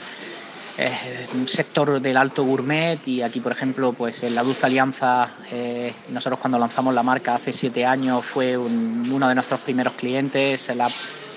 un 1.35 1.47
sector 1.47 2.01
del 2.01 2.17
alto 2.17 2.43
gourmet 2.43 2.99
y 3.07 3.21
aquí, 3.21 3.39
por 3.39 3.51
ejemplo, 3.51 3.93
pues 3.93 4.23
en 4.23 4.33
la 4.33 4.43
Dulce 4.43 4.65
Alianza, 4.65 5.29
eh, 5.51 5.93
nosotros 6.09 6.39
cuando 6.39 6.57
lanzamos 6.57 6.93
la 6.93 7.03
marca 7.03 7.35
hace 7.35 7.53
siete 7.53 7.85
años 7.85 8.25
fue 8.25 8.57
uno 8.57 9.27
de 9.27 9.35
nuestros 9.35 9.59
primeros 9.59 9.93
clientes, 9.93 10.71
la, 10.75 10.89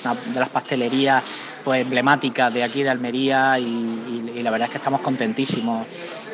una 0.04 0.14
de 0.14 0.40
las 0.40 0.48
pastelerías 0.48 1.22
pues, 1.64 1.82
emblemáticas 1.82 2.52
de 2.52 2.64
aquí 2.64 2.82
de 2.82 2.90
Almería 2.90 3.58
y 3.58 4.40
la 4.42 4.50
verdad 4.50 4.66
es 4.66 4.72
que 4.72 4.78
estamos 4.78 5.00
contentísimos. 5.00 5.86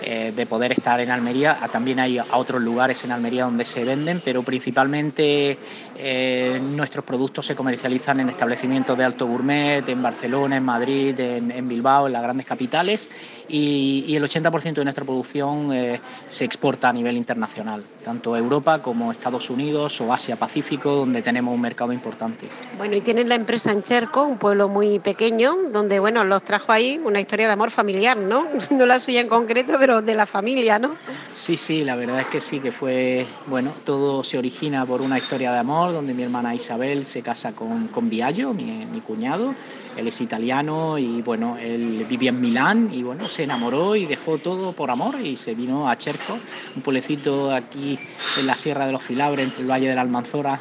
Eh, 0.05 0.33
de 0.35 0.47
poder 0.47 0.73
estar 0.73 0.99
en 0.99 1.11
Almería. 1.11 1.59
Ah, 1.61 1.69
también 1.69 2.01
hay 2.01 2.19
otros 2.19 2.61
lugares 2.61 3.05
en 3.05 3.13
Almería 3.13 3.45
donde 3.45 3.65
se 3.65 3.85
venden, 3.85 4.21
pero 4.25 4.43
principalmente 4.43 5.57
eh, 5.97 6.61
nuestros 6.61 7.05
productos 7.05 7.47
se 7.47 7.55
comercializan 7.55 8.19
en 8.19 8.29
establecimientos 8.31 8.99
de 8.99 9.05
alto 9.05 9.27
gourmet, 9.27 9.89
en 9.89 10.03
Barcelona, 10.03 10.57
en 10.57 10.65
Madrid, 10.65 11.19
en, 11.21 11.69
Bilbao, 11.69 12.09
en 12.09 12.15
las 12.15 12.23
grandes 12.23 12.47
capitales, 12.47 13.09
y, 13.53 14.17
el 14.17 14.25
80% 14.25 14.75
de 14.75 14.85
nuestra 14.85 15.05
producción 15.05 15.73
eh, 15.73 16.01
se 16.27 16.45
exporta 16.45 16.89
a 16.89 16.93
nivel 16.93 17.17
internacional, 17.17 17.85
tanto 18.03 18.37
Europa 18.37 18.81
como 18.81 19.13
Estados 19.13 19.51
Unidos 19.51 20.01
o 20.01 20.13
Asia-Pacífico, 20.13 20.91
donde 20.93 21.23
tenemos 21.23 21.55
un 21.55 21.61
mercado 21.61 21.93
importante. 21.93 22.49
Bueno, 22.79 22.97
y 22.97 23.03
tienen 23.03 23.29
la 23.29 23.35
empresa 23.35 23.71
en 23.71 23.83
Cherco, 23.83 24.23
un 24.23 24.39
pueblo 24.39 24.69
muy 24.69 24.99
pequeño, 25.01 25.55
donde 25.71 25.99
bueno, 25.99 26.25
los 26.25 26.43
trajo 26.43 26.73
ahí 26.73 27.01
una 27.05 27.21
historia 27.21 27.47
de 27.47 27.53
amor 27.53 27.71
familiar, 27.71 28.17
¿no? 28.17 28.47
No 28.73 28.87
la 28.87 29.01
suya 29.01 29.21
en 29.21 29.29
concreto, 29.29 29.75
pero 29.79 30.01
de 30.01 30.15
la 30.15 30.25
familia, 30.25 30.79
¿no? 30.79 30.95
Sí, 31.35 31.59
sí, 31.59 31.85
la 31.85 31.95
verdad 31.95 32.21
es 32.21 32.27
que 32.29 32.41
sí, 32.41 32.59
que 32.59 32.73
fue, 32.73 33.27
bueno, 33.47 33.73
todo 33.85 34.25
se 34.25 34.39
origina 34.39 34.87
por 34.87 35.03
una 35.03 35.19
historia 35.19 35.53
de 35.53 35.59
amor, 35.59 35.93
donde 35.93 36.15
mi 36.15 36.23
hermana 36.23 36.55
Isabel 36.55 37.05
se 37.05 37.21
casa 37.21 37.53
con, 37.53 37.89
con 37.89 38.09
Viallo, 38.09 38.55
mi, 38.55 38.87
mi 38.87 39.01
cuñado, 39.03 39.55
él 39.97 40.09
es 40.09 40.21
italiano 40.21 40.99
y 40.99 41.21
bueno, 41.21 41.59
él 41.59 42.07
vivía 42.09 42.31
en 42.31 42.41
Milán 42.41 42.91
y 42.93 43.03
bueno, 43.03 43.27
se 43.27 43.42
enamoró 43.45 43.97
y 43.97 44.07
dejó 44.07 44.39
todo 44.39 44.73
por 44.73 44.91
amor 44.91 45.21
y 45.21 45.37
se 45.37 45.55
vino 45.55 45.89
a 45.89 45.97
Cherco, 45.97 46.39
un 46.77 46.83
pueblecito 46.83 47.53
aquí 47.53 47.99
en 48.39 48.47
la 48.47 48.57
Sierra 48.57 48.87
de 48.87 48.93
los 48.93 49.03
Filabres, 49.03 49.47
entre 49.47 49.63
el 49.63 49.71
Valle 49.71 49.89
de 49.89 49.95
la 49.95 50.03
Almanzora. 50.03 50.61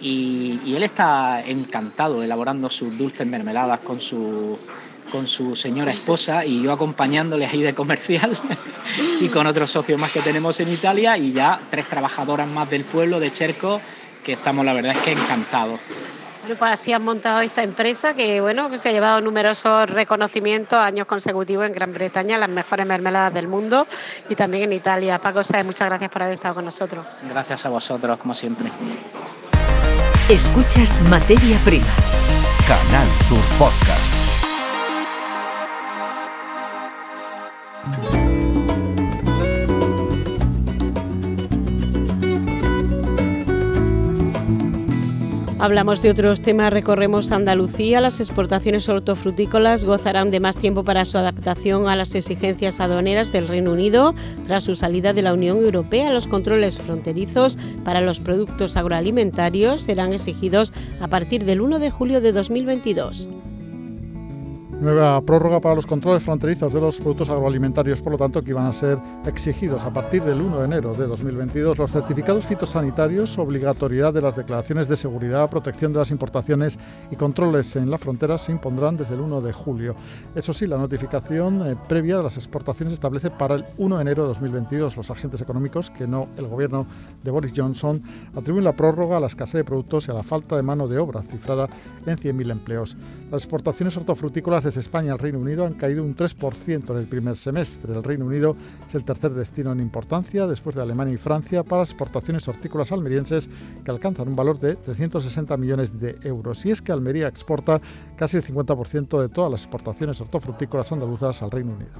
Y, 0.00 0.60
y 0.64 0.74
él 0.74 0.82
está 0.82 1.42
encantado 1.42 2.22
elaborando 2.22 2.68
sus 2.68 2.96
dulces 2.98 3.26
mermeladas 3.26 3.80
con 3.80 4.00
su 4.00 4.58
con 5.10 5.26
su 5.28 5.54
señora 5.54 5.92
esposa 5.92 6.44
y 6.44 6.62
yo 6.62 6.72
acompañándole 6.72 7.46
ahí 7.46 7.62
de 7.62 7.74
comercial 7.74 8.36
y 9.20 9.28
con 9.28 9.46
otros 9.46 9.70
socios 9.70 10.00
más 10.00 10.12
que 10.12 10.20
tenemos 10.20 10.58
en 10.60 10.72
Italia 10.72 11.16
y 11.16 11.32
ya 11.32 11.60
tres 11.70 11.86
trabajadoras 11.86 12.48
más 12.48 12.68
del 12.70 12.82
pueblo 12.84 13.20
de 13.20 13.30
Cherco 13.30 13.80
que 14.24 14.32
estamos 14.32 14.64
la 14.64 14.72
verdad 14.72 14.92
es 14.92 14.98
que 14.98 15.12
encantados. 15.12 15.80
Bueno, 16.46 16.60
pues 16.60 16.72
así 16.74 16.92
han 16.92 17.02
montado 17.02 17.40
esta 17.40 17.64
empresa 17.64 18.14
que 18.14 18.40
bueno 18.40 18.70
que 18.70 18.78
se 18.78 18.88
ha 18.88 18.92
llevado 18.92 19.20
numerosos 19.20 19.90
reconocimientos 19.90 20.78
años 20.78 21.04
consecutivos 21.08 21.66
en 21.66 21.72
Gran 21.72 21.92
Bretaña, 21.92 22.38
las 22.38 22.48
mejores 22.48 22.86
mermeladas 22.86 23.34
del 23.34 23.48
mundo 23.48 23.84
y 24.28 24.36
también 24.36 24.62
en 24.62 24.72
Italia. 24.72 25.20
Paco 25.20 25.42
Sáez, 25.42 25.66
muchas 25.66 25.88
gracias 25.88 26.08
por 26.08 26.22
haber 26.22 26.34
estado 26.34 26.54
con 26.54 26.64
nosotros. 26.64 27.04
Gracias 27.28 27.66
a 27.66 27.68
vosotros, 27.68 28.16
como 28.20 28.32
siempre. 28.32 28.70
Escuchas 30.28 31.00
Materia 31.10 31.58
Prima. 31.64 31.92
Canal 32.68 33.08
Sur 33.26 33.42
Podcast. 33.58 34.15
Hablamos 45.66 46.00
de 46.00 46.12
otros 46.12 46.42
temas, 46.42 46.72
recorremos 46.72 47.32
Andalucía. 47.32 48.00
Las 48.00 48.20
exportaciones 48.20 48.88
hortofrutícolas 48.88 49.84
gozarán 49.84 50.30
de 50.30 50.38
más 50.38 50.56
tiempo 50.56 50.84
para 50.84 51.04
su 51.04 51.18
adaptación 51.18 51.88
a 51.88 51.96
las 51.96 52.14
exigencias 52.14 52.78
aduaneras 52.78 53.32
del 53.32 53.48
Reino 53.48 53.72
Unido 53.72 54.14
tras 54.46 54.62
su 54.62 54.76
salida 54.76 55.12
de 55.12 55.22
la 55.22 55.34
Unión 55.34 55.56
Europea. 55.56 56.12
Los 56.12 56.28
controles 56.28 56.78
fronterizos 56.78 57.58
para 57.82 58.00
los 58.00 58.20
productos 58.20 58.76
agroalimentarios 58.76 59.82
serán 59.82 60.12
exigidos 60.12 60.72
a 61.00 61.08
partir 61.08 61.44
del 61.44 61.60
1 61.60 61.80
de 61.80 61.90
julio 61.90 62.20
de 62.20 62.30
2022. 62.30 63.28
Nueva 64.80 65.22
prórroga 65.22 65.58
para 65.58 65.74
los 65.74 65.86
controles 65.86 66.22
fronterizos 66.22 66.70
de 66.70 66.82
los 66.82 66.98
productos 66.98 67.30
agroalimentarios, 67.30 67.98
por 68.02 68.12
lo 68.12 68.18
tanto, 68.18 68.42
que 68.42 68.50
iban 68.50 68.66
a 68.66 68.74
ser 68.74 68.98
exigidos 69.24 69.82
a 69.82 69.90
partir 69.90 70.22
del 70.22 70.42
1 70.42 70.58
de 70.58 70.64
enero 70.66 70.92
de 70.92 71.06
2022 71.06 71.78
los 71.78 71.90
certificados 71.90 72.44
fitosanitarios, 72.44 73.38
obligatoriedad 73.38 74.12
de 74.12 74.20
las 74.20 74.36
declaraciones 74.36 74.86
de 74.86 74.98
seguridad, 74.98 75.48
protección 75.48 75.94
de 75.94 76.00
las 76.00 76.10
importaciones 76.10 76.78
y 77.10 77.16
controles 77.16 77.74
en 77.76 77.90
la 77.90 77.96
frontera 77.96 78.36
se 78.36 78.52
impondrán 78.52 78.98
desde 78.98 79.14
el 79.14 79.22
1 79.22 79.40
de 79.40 79.52
julio. 79.54 79.94
Eso 80.34 80.52
sí, 80.52 80.66
la 80.66 80.76
notificación 80.76 81.70
eh, 81.70 81.74
previa 81.88 82.18
de 82.18 82.24
las 82.24 82.36
exportaciones 82.36 82.92
establece 82.92 83.30
para 83.30 83.54
el 83.54 83.64
1 83.78 83.96
de 83.96 84.02
enero 84.02 84.22
de 84.24 84.28
2022 84.28 84.98
los 84.98 85.10
agentes 85.10 85.40
económicos, 85.40 85.88
que 85.88 86.06
no 86.06 86.28
el 86.36 86.48
gobierno 86.48 86.86
de 87.24 87.30
Boris 87.30 87.54
Johnson, 87.56 88.02
atribuyen 88.36 88.64
la 88.64 88.76
prórroga 88.76 89.16
a 89.16 89.20
la 89.20 89.28
escasez 89.28 89.54
de 89.54 89.64
productos 89.64 90.06
y 90.06 90.10
a 90.10 90.14
la 90.14 90.22
falta 90.22 90.54
de 90.54 90.62
mano 90.62 90.86
de 90.86 90.98
obra, 90.98 91.22
cifrada 91.22 91.66
en 92.04 92.18
100.000 92.18 92.50
empleos. 92.50 92.94
Las 93.30 93.42
exportaciones 93.42 93.96
hortofrutícolas 93.96 94.65
desde 94.66 94.80
España 94.80 95.12
al 95.12 95.20
Reino 95.20 95.38
Unido 95.38 95.64
han 95.64 95.74
caído 95.74 96.02
un 96.02 96.16
3% 96.16 96.90
en 96.90 96.98
el 96.98 97.06
primer 97.06 97.36
semestre. 97.36 97.94
El 97.94 98.02
Reino 98.02 98.26
Unido 98.26 98.56
es 98.88 98.96
el 98.96 99.04
tercer 99.04 99.32
destino 99.32 99.70
en 99.70 99.78
importancia, 99.78 100.46
después 100.48 100.74
de 100.74 100.82
Alemania 100.82 101.14
y 101.14 101.18
Francia, 101.18 101.62
para 101.62 101.82
exportaciones 101.82 102.48
hortícolas 102.48 102.90
almerienses 102.90 103.48
que 103.84 103.90
alcanzan 103.92 104.28
un 104.28 104.34
valor 104.34 104.58
de 104.58 104.74
360 104.74 105.56
millones 105.56 106.00
de 106.00 106.16
euros. 106.22 106.66
Y 106.66 106.72
es 106.72 106.82
que 106.82 106.90
Almería 106.90 107.28
exporta 107.28 107.80
casi 108.16 108.38
el 108.38 108.44
50% 108.44 109.20
de 109.20 109.28
todas 109.28 109.52
las 109.52 109.62
exportaciones 109.62 110.20
hortofrutícolas 110.20 110.90
andaluzas 110.90 111.42
al 111.42 111.52
Reino 111.52 111.72
Unido. 111.72 111.92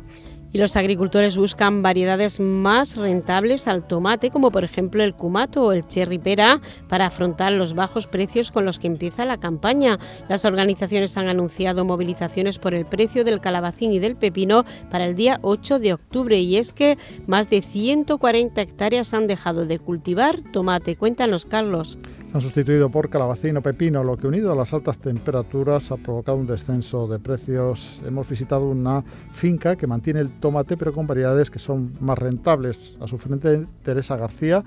Y 0.53 0.59
los 0.59 0.77
agricultores 0.77 1.37
buscan 1.37 1.83
variedades 1.83 2.41
más 2.41 2.97
rentables 2.97 3.69
al 3.69 3.87
tomate, 3.87 4.31
como 4.31 4.51
por 4.51 4.65
ejemplo 4.65 5.03
el 5.03 5.15
cumato 5.15 5.65
o 5.65 5.73
el 5.73 5.87
cherry 5.87 6.19
pera, 6.19 6.61
para 6.89 7.07
afrontar 7.07 7.53
los 7.53 7.75
bajos 7.75 8.07
precios 8.07 8.51
con 8.51 8.65
los 8.65 8.79
que 8.79 8.87
empieza 8.87 9.25
la 9.25 9.39
campaña. 9.39 9.99
Las 10.29 10.45
organizaciones 10.45 11.17
han 11.17 11.29
anunciado 11.29 11.85
movilizaciones 11.85 12.59
por 12.59 12.75
el 12.75 12.87
precio 12.87 13.25
del 13.25 13.41
calabacín 13.41 13.93
y 13.93 13.99
del 13.99 14.17
pepino 14.17 14.65
para 14.91 15.05
el 15.05 15.15
día 15.15 15.39
8 15.43 15.79
de 15.79 15.93
octubre 15.93 16.39
y 16.39 16.57
es 16.57 16.73
que 16.73 16.97
más 17.27 17.51
de 17.51 17.63
140 17.63 18.61
hectáreas 18.61 19.15
han 19.15 19.27
dejado 19.27 19.67
de 19.67 19.79
cultivar 19.79 20.41
tomate. 20.53 20.97
Cuéntanos, 20.97 21.45
Carlos 21.45 21.99
han 22.37 22.43
sustituido 22.43 22.91
por 22.91 23.09
calabacín 23.09 23.57
o 23.57 23.63
pepino, 23.63 24.05
lo 24.05 24.19
que 24.19 24.27
unido 24.27 24.53
a 24.53 24.55
las 24.55 24.75
altas 24.75 24.99
temperaturas 24.99 25.91
ha 25.91 25.97
provocado 25.97 26.37
un 26.37 26.47
descenso 26.47 27.09
de 27.09 27.19
precios. 27.19 28.03
Hemos 28.05 28.29
visitado 28.29 28.69
una 28.69 29.03
finca 29.33 29.75
que 29.75 29.87
mantiene 29.87 30.21
el 30.21 30.29
tomate 30.39 30.77
pero 30.77 30.93
con 30.93 31.07
variedades 31.07 31.51
que 31.51 31.59
son 31.59 31.95
más 31.99 32.19
rentables. 32.19 32.99
A 33.01 33.09
su 33.09 33.17
frente 33.17 33.65
Teresa 33.83 34.17
García 34.17 34.63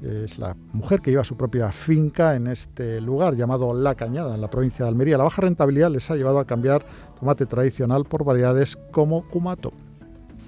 es 0.00 0.38
la 0.38 0.56
mujer 0.72 1.02
que 1.02 1.10
lleva 1.10 1.22
su 1.22 1.36
propia 1.36 1.70
finca 1.70 2.34
en 2.34 2.46
este 2.46 2.98
lugar 3.02 3.36
llamado 3.36 3.74
La 3.74 3.94
Cañada, 3.94 4.34
en 4.34 4.40
la 4.40 4.48
provincia 4.48 4.86
de 4.86 4.88
Almería. 4.88 5.18
La 5.18 5.24
baja 5.24 5.42
rentabilidad 5.42 5.90
les 5.90 6.10
ha 6.10 6.16
llevado 6.16 6.38
a 6.38 6.46
cambiar 6.46 6.82
tomate 7.20 7.44
tradicional 7.44 8.04
por 8.04 8.24
variedades 8.24 8.76
como 8.90 9.28
cumato. 9.28 9.70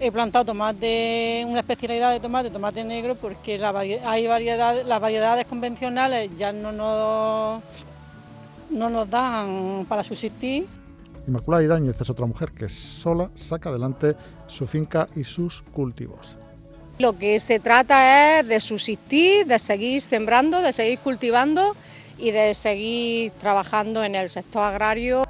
He 0.04 0.12
plantado 0.12 0.44
tomate, 0.44 1.46
una 1.48 1.60
especialidad 1.60 2.12
de 2.12 2.20
tomate, 2.20 2.50
tomate 2.50 2.84
negro, 2.84 3.14
porque 3.14 3.54
hay 4.04 4.26
variedad, 4.26 4.84
las 4.84 5.00
variedades 5.00 5.46
convencionales 5.46 6.36
ya 6.36 6.52
no 6.52 6.72
nos, 6.72 7.62
no 8.68 8.90
nos 8.90 9.08
dan 9.08 9.86
para 9.88 10.04
subsistir. 10.04 10.66
Inmaculada 11.26 11.64
Idañez 11.64 11.98
es 11.98 12.10
otra 12.10 12.26
mujer 12.26 12.52
que 12.52 12.68
sola 12.68 13.30
saca 13.34 13.70
adelante 13.70 14.14
su 14.46 14.66
finca 14.66 15.08
y 15.16 15.24
sus 15.24 15.62
cultivos. 15.72 16.36
Lo 16.98 17.16
que 17.16 17.38
se 17.38 17.58
trata 17.58 18.40
es 18.40 18.46
de 18.46 18.60
subsistir, 18.60 19.46
de 19.46 19.58
seguir 19.58 20.02
sembrando, 20.02 20.60
de 20.60 20.74
seguir 20.74 20.98
cultivando 20.98 21.74
y 22.18 22.30
de 22.30 22.52
seguir 22.52 23.32
trabajando 23.40 24.04
en 24.04 24.16
el 24.16 24.28
sector 24.28 24.64
agrario 24.64 25.24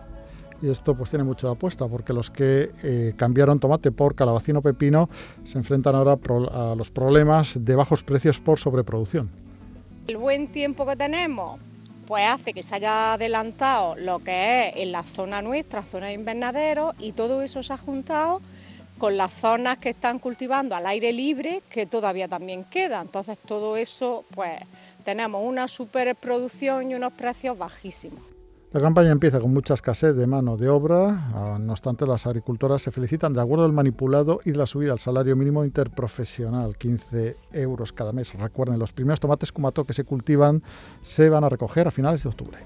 y 0.64 0.70
esto 0.70 0.94
pues 0.94 1.10
tiene 1.10 1.24
mucha 1.24 1.50
apuesta 1.50 1.86
porque 1.86 2.12
los 2.12 2.30
que 2.30 2.70
eh, 2.82 3.12
cambiaron 3.16 3.60
tomate 3.60 3.92
por 3.92 4.14
calabacín 4.14 4.56
o 4.56 4.62
pepino 4.62 5.10
se 5.44 5.58
enfrentan 5.58 5.94
ahora 5.94 6.16
a 6.52 6.74
los 6.74 6.90
problemas 6.90 7.62
de 7.62 7.74
bajos 7.74 8.02
precios 8.02 8.38
por 8.38 8.58
sobreproducción. 8.58 9.28
El 10.06 10.16
buen 10.16 10.48
tiempo 10.48 10.86
que 10.86 10.96
tenemos 10.96 11.60
pues 12.06 12.28
hace 12.28 12.52
que 12.52 12.62
se 12.62 12.74
haya 12.74 13.14
adelantado 13.14 13.96
lo 13.96 14.18
que 14.18 14.68
es 14.68 14.76
en 14.76 14.92
la 14.92 15.02
zona 15.02 15.42
nuestra, 15.42 15.82
zona 15.82 16.08
de 16.08 16.12
invernadero, 16.12 16.92
y 16.98 17.12
todo 17.12 17.40
eso 17.40 17.62
se 17.62 17.72
ha 17.72 17.78
juntado 17.78 18.42
con 18.98 19.16
las 19.16 19.32
zonas 19.32 19.78
que 19.78 19.90
están 19.90 20.18
cultivando 20.18 20.76
al 20.76 20.86
aire 20.86 21.12
libre, 21.12 21.62
que 21.70 21.86
todavía 21.86 22.28
también 22.28 22.64
queda. 22.64 23.00
Entonces 23.00 23.38
todo 23.38 23.78
eso, 23.78 24.24
pues 24.34 24.60
tenemos 25.04 25.42
una 25.44 25.66
superproducción 25.66 26.90
y 26.90 26.94
unos 26.94 27.14
precios 27.14 27.56
bajísimos. 27.56 28.33
La 28.74 28.80
campaña 28.80 29.12
empieza 29.12 29.38
con 29.38 29.54
mucha 29.54 29.74
escasez 29.74 30.16
de 30.16 30.26
mano 30.26 30.56
de 30.56 30.68
obra, 30.68 31.30
ah, 31.32 31.58
no 31.60 31.74
obstante 31.74 32.08
las 32.08 32.26
agricultoras 32.26 32.82
se 32.82 32.90
felicitan 32.90 33.32
de 33.32 33.40
acuerdo 33.40 33.64
al 33.64 33.72
manipulado 33.72 34.40
y 34.44 34.50
de 34.50 34.58
la 34.58 34.66
subida 34.66 34.90
al 34.90 34.98
salario 34.98 35.36
mínimo 35.36 35.64
interprofesional, 35.64 36.76
15 36.76 37.36
euros 37.52 37.92
cada 37.92 38.10
mes. 38.10 38.34
Recuerden, 38.34 38.80
los 38.80 38.92
primeros 38.92 39.20
tomates 39.20 39.52
cumato 39.52 39.84
que 39.84 39.94
se 39.94 40.02
cultivan 40.02 40.60
se 41.02 41.28
van 41.28 41.44
a 41.44 41.48
recoger 41.48 41.86
a 41.86 41.92
finales 41.92 42.24
de 42.24 42.30
octubre. 42.30 42.58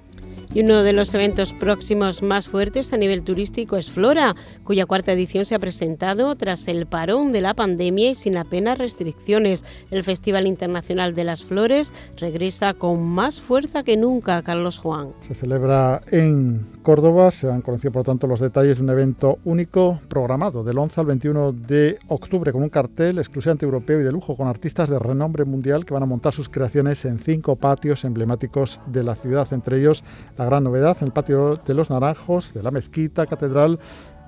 Y 0.55 0.62
uno 0.62 0.83
de 0.83 0.95
los 0.95 1.12
eventos 1.12 1.53
próximos 1.53 2.23
más 2.23 2.49
fuertes 2.49 2.95
a 2.95 2.97
nivel 2.97 3.23
turístico 3.23 3.77
es 3.77 3.91
Flora, 3.91 4.35
cuya 4.65 4.87
cuarta 4.87 5.12
edición 5.12 5.45
se 5.45 5.55
ha 5.55 5.59
presentado 5.59 6.35
tras 6.37 6.69
el 6.69 6.87
parón 6.87 7.33
de 7.33 7.43
la 7.43 7.53
pandemia 7.53 8.12
y 8.12 8.15
sin 8.15 8.38
apenas 8.38 8.79
restricciones. 8.79 9.65
El 9.91 10.05
Festival 10.05 10.47
Internacional 10.47 11.15
de 11.15 11.25
las 11.25 11.45
Flores 11.45 11.93
regresa 12.17 12.73
con 12.73 13.07
más 13.07 13.43
fuerza 13.43 13.83
que 13.83 13.99
nunca, 13.99 14.43
Carlos 14.43 14.79
Juan. 14.79 15.12
Se 15.27 15.35
celebra 15.35 15.98
en 16.11 16.67
Córdoba, 16.83 17.31
se 17.31 17.50
han 17.50 17.62
conocido 17.62 17.93
por 17.93 18.05
tanto 18.05 18.26
los 18.26 18.40
detalles 18.40 18.78
de 18.78 18.83
un 18.85 18.90
evento 18.90 19.38
único 19.45 20.00
programado 20.09 20.64
del 20.64 20.78
11 20.78 21.00
al 21.00 21.07
21 21.07 21.52
de 21.52 21.99
octubre 22.09 22.52
con 22.52 22.62
un 22.62 22.69
cartel 22.69 23.19
exclusivamente 23.19 23.64
europeo 23.64 24.00
y 24.00 24.05
de 24.05 24.12
lujo 24.12 24.37
con 24.37 24.49
artistas 24.49 24.88
de 24.88 24.99
renombre 24.99 25.45
mundial 25.45 25.85
que 25.85 25.95
van 25.95 26.02
a 26.02 26.07
montar 26.07 26.33
sus 26.33 26.49
creaciones 26.49 27.05
en 27.05 27.19
cinco 27.19 27.57
patios 27.57 28.05
emblemáticos 28.05 28.81
de 28.87 29.02
la 29.02 29.14
ciudad, 29.14 29.47
entre 29.52 29.78
ellos 29.78 30.05
la 30.37 30.45
gran 30.45 30.64
novedad 30.64 30.97
el 31.00 31.12
patio 31.12 31.57
de 31.57 31.75
los 31.75 31.90
Naranjos, 31.90 32.52
de 32.55 32.62
la 32.62 32.71
Mezquita 32.71 33.26
Catedral. 33.26 33.78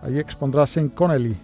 Allí 0.02 0.18
expondrá 0.18 0.66
Sean 0.66 0.88
Connelly, 0.88 1.36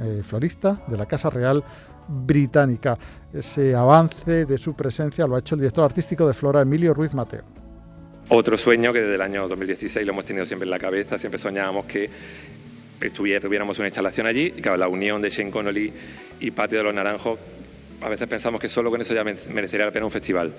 eh, 0.00 0.22
florista 0.22 0.78
de 0.86 0.96
la 0.96 1.06
Casa 1.06 1.30
Real 1.30 1.62
Británica. 2.08 2.98
Ese 3.32 3.74
avance 3.74 4.44
de 4.44 4.58
su 4.58 4.74
presencia 4.74 5.26
lo 5.26 5.36
ha 5.36 5.40
hecho 5.40 5.54
el 5.54 5.60
director 5.60 5.84
artístico 5.84 6.26
de 6.26 6.34
Flora, 6.34 6.62
Emilio 6.62 6.94
Ruiz 6.94 7.14
Mateo. 7.14 7.55
Otro 8.28 8.58
sueño 8.58 8.92
que 8.92 9.02
desde 9.02 9.14
el 9.14 9.20
año 9.20 9.46
2016 9.46 10.04
lo 10.04 10.12
hemos 10.12 10.24
tenido 10.24 10.44
siempre 10.46 10.64
en 10.64 10.70
la 10.70 10.80
cabeza, 10.80 11.16
siempre 11.16 11.38
soñábamos 11.38 11.86
que 11.86 12.10
tuviéramos 13.14 13.78
una 13.78 13.86
instalación 13.86 14.26
allí 14.26 14.52
y 14.56 14.60
que 14.60 14.76
la 14.76 14.88
unión 14.88 15.22
de 15.22 15.30
Shane 15.30 15.50
Connolly 15.52 15.92
y 16.40 16.50
Patio 16.50 16.78
de 16.78 16.84
los 16.84 16.94
Naranjos, 16.94 17.38
a 18.02 18.08
veces 18.08 18.26
pensamos 18.26 18.60
que 18.60 18.68
solo 18.68 18.90
con 18.90 19.00
eso 19.00 19.14
ya 19.14 19.22
merecería 19.22 19.86
la 19.86 19.92
pena 19.92 20.06
un 20.06 20.10
festival. 20.10 20.52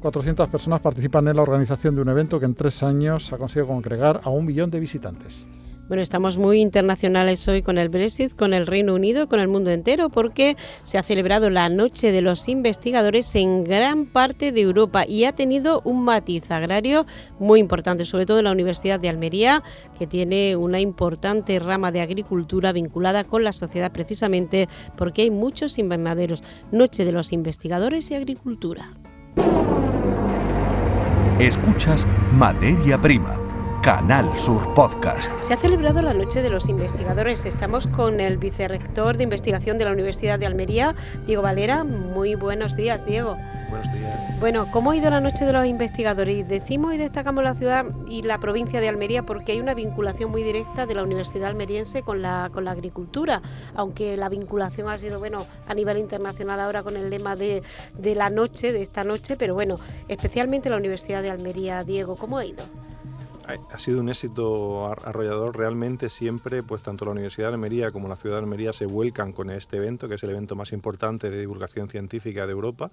400 0.00 0.48
personas 0.48 0.80
participan 0.80 1.28
en 1.28 1.36
la 1.36 1.42
organización 1.42 1.94
de 1.94 2.02
un 2.02 2.08
evento 2.08 2.40
que 2.40 2.46
en 2.46 2.54
tres 2.54 2.82
años 2.82 3.32
ha 3.32 3.38
conseguido 3.38 3.68
congregar 3.68 4.20
a 4.24 4.30
un 4.30 4.44
millón 4.44 4.70
de 4.70 4.80
visitantes. 4.80 5.46
Bueno, 5.88 6.02
estamos 6.02 6.36
muy 6.36 6.60
internacionales 6.60 7.46
hoy 7.46 7.62
con 7.62 7.78
el 7.78 7.88
Brexit, 7.88 8.34
con 8.34 8.52
el 8.52 8.66
Reino 8.66 8.92
Unido, 8.92 9.28
con 9.28 9.38
el 9.38 9.46
mundo 9.46 9.70
entero, 9.70 10.08
porque 10.08 10.56
se 10.82 10.98
ha 10.98 11.04
celebrado 11.04 11.48
la 11.48 11.68
Noche 11.68 12.10
de 12.10 12.22
los 12.22 12.48
Investigadores 12.48 13.32
en 13.36 13.62
gran 13.62 14.04
parte 14.04 14.50
de 14.50 14.62
Europa 14.62 15.04
y 15.06 15.26
ha 15.26 15.32
tenido 15.32 15.82
un 15.84 16.04
matiz 16.04 16.50
agrario 16.50 17.06
muy 17.38 17.60
importante, 17.60 18.04
sobre 18.04 18.26
todo 18.26 18.38
en 18.38 18.46
la 18.46 18.50
Universidad 18.50 18.98
de 18.98 19.08
Almería, 19.08 19.62
que 19.96 20.08
tiene 20.08 20.56
una 20.56 20.80
importante 20.80 21.56
rama 21.60 21.92
de 21.92 22.00
agricultura 22.00 22.72
vinculada 22.72 23.22
con 23.22 23.44
la 23.44 23.52
sociedad 23.52 23.92
precisamente 23.92 24.68
porque 24.96 25.22
hay 25.22 25.30
muchos 25.30 25.78
invernaderos. 25.78 26.42
Noche 26.72 27.04
de 27.04 27.12
los 27.12 27.32
Investigadores 27.32 28.10
y 28.10 28.16
Agricultura. 28.16 28.90
Escuchas 31.38 32.08
Materia 32.32 33.00
Prima 33.00 33.45
Canal 33.86 34.36
Sur 34.36 34.74
Podcast. 34.74 35.38
Se 35.38 35.54
ha 35.54 35.56
celebrado 35.56 36.02
la 36.02 36.12
Noche 36.12 36.42
de 36.42 36.50
los 36.50 36.68
Investigadores. 36.68 37.44
Estamos 37.44 37.86
con 37.86 38.18
el 38.18 38.36
vicerrector 38.36 39.16
de 39.16 39.22
investigación 39.22 39.78
de 39.78 39.84
la 39.84 39.92
Universidad 39.92 40.40
de 40.40 40.46
Almería, 40.46 40.96
Diego 41.24 41.42
Valera. 41.42 41.84
Muy 41.84 42.34
buenos 42.34 42.74
días, 42.74 43.06
Diego. 43.06 43.36
Buenos 43.70 43.92
días. 43.92 44.40
Bueno, 44.40 44.68
¿cómo 44.72 44.90
ha 44.90 44.96
ido 44.96 45.08
la 45.08 45.20
Noche 45.20 45.44
de 45.44 45.52
los 45.52 45.64
Investigadores? 45.64 46.48
decimos 46.48 46.94
y 46.94 46.96
destacamos 46.96 47.44
la 47.44 47.54
ciudad 47.54 47.86
y 48.08 48.22
la 48.22 48.38
provincia 48.38 48.80
de 48.80 48.88
Almería 48.88 49.22
porque 49.22 49.52
hay 49.52 49.60
una 49.60 49.72
vinculación 49.72 50.32
muy 50.32 50.42
directa 50.42 50.84
de 50.84 50.96
la 50.96 51.04
Universidad 51.04 51.48
almeriense 51.48 52.02
con 52.02 52.22
la, 52.22 52.50
con 52.52 52.64
la 52.64 52.72
agricultura, 52.72 53.40
aunque 53.76 54.16
la 54.16 54.28
vinculación 54.28 54.88
ha 54.88 54.98
sido, 54.98 55.20
bueno, 55.20 55.46
a 55.68 55.74
nivel 55.74 55.98
internacional 55.98 56.58
ahora 56.58 56.82
con 56.82 56.96
el 56.96 57.08
lema 57.08 57.36
de, 57.36 57.62
de 57.96 58.14
la 58.16 58.30
noche, 58.30 58.72
de 58.72 58.82
esta 58.82 59.04
noche, 59.04 59.36
pero 59.36 59.54
bueno, 59.54 59.78
especialmente 60.08 60.70
la 60.70 60.76
Universidad 60.76 61.22
de 61.22 61.30
Almería. 61.30 61.84
Diego, 61.84 62.16
¿cómo 62.16 62.38
ha 62.38 62.44
ido? 62.44 62.64
Ha 63.46 63.78
sido 63.78 64.00
un 64.00 64.08
éxito 64.08 64.86
arrollador 64.88 65.56
realmente 65.56 66.08
siempre, 66.08 66.62
pues 66.62 66.82
tanto 66.82 67.04
la 67.04 67.12
Universidad 67.12 67.48
de 67.48 67.54
Almería 67.54 67.92
como 67.92 68.08
la 68.08 68.16
ciudad 68.16 68.36
de 68.36 68.42
Almería 68.42 68.72
se 68.72 68.86
vuelcan 68.86 69.32
con 69.32 69.50
este 69.50 69.76
evento, 69.76 70.08
que 70.08 70.16
es 70.16 70.22
el 70.24 70.30
evento 70.30 70.56
más 70.56 70.72
importante 70.72 71.30
de 71.30 71.38
divulgación 71.38 71.88
científica 71.88 72.46
de 72.46 72.52
Europa 72.52 72.90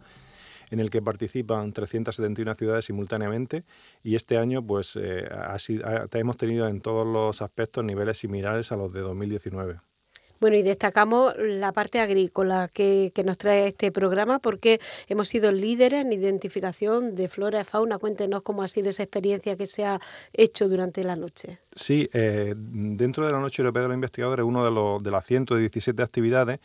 en 0.69 0.79
el 0.79 0.89
que 0.89 1.01
participan 1.01 1.71
371 1.71 2.55
ciudades 2.55 2.85
simultáneamente 2.85 3.63
y 4.01 4.15
este 4.15 4.37
año 4.37 4.65
pues 4.65 4.97
eh, 4.99 5.27
hemos 6.13 6.37
tenido 6.37 6.67
en 6.67 6.81
todos 6.81 7.05
los 7.05 7.41
aspectos 7.41 7.83
niveles 7.83 8.17
similares 8.17 8.71
a 8.71 8.75
los 8.75 8.91
de 8.93 9.01
2019. 9.01 9.92
Bueno, 10.39 10.57
y 10.57 10.61
destacamos 10.61 11.33
la 11.37 11.71
parte 11.71 11.99
agrícola 11.99 12.69
que, 12.71 13.11
nos 13.23 13.37
trae 13.37 13.67
este 13.67 13.91
programa 13.91 14.39
porque 14.39 14.79
hemos 15.07 15.29
sido 15.29 15.51
líderes 15.51 16.01
en 16.01 16.11
identificación 16.11 17.15
de 17.15 17.29
flora 17.29 17.61
y 17.61 17.63
fauna. 17.63 17.97
Cuéntenos 17.97 18.43
cómo 18.43 18.63
ha 18.63 18.67
sido 18.67 18.89
esa 18.89 19.03
experiencia 19.03 19.55
que 19.55 19.65
se 19.65 19.85
ha 19.85 20.01
hecho 20.33 20.67
durante 20.67 21.03
la 21.03 21.15
noche. 21.15 21.59
Sí, 21.75 22.09
eh, 22.13 22.53
dentro 22.57 23.25
de 23.25 23.31
la 23.31 23.39
Noche 23.39 23.61
Europea 23.61 23.83
de 23.83 23.87
los 23.89 23.95
Investigadores, 23.95 24.45
uno 24.45 24.65
de, 24.65 24.71
los, 24.71 25.01
de 25.01 25.11
las 25.11 25.25
117 25.25 26.03
actividades 26.03 26.59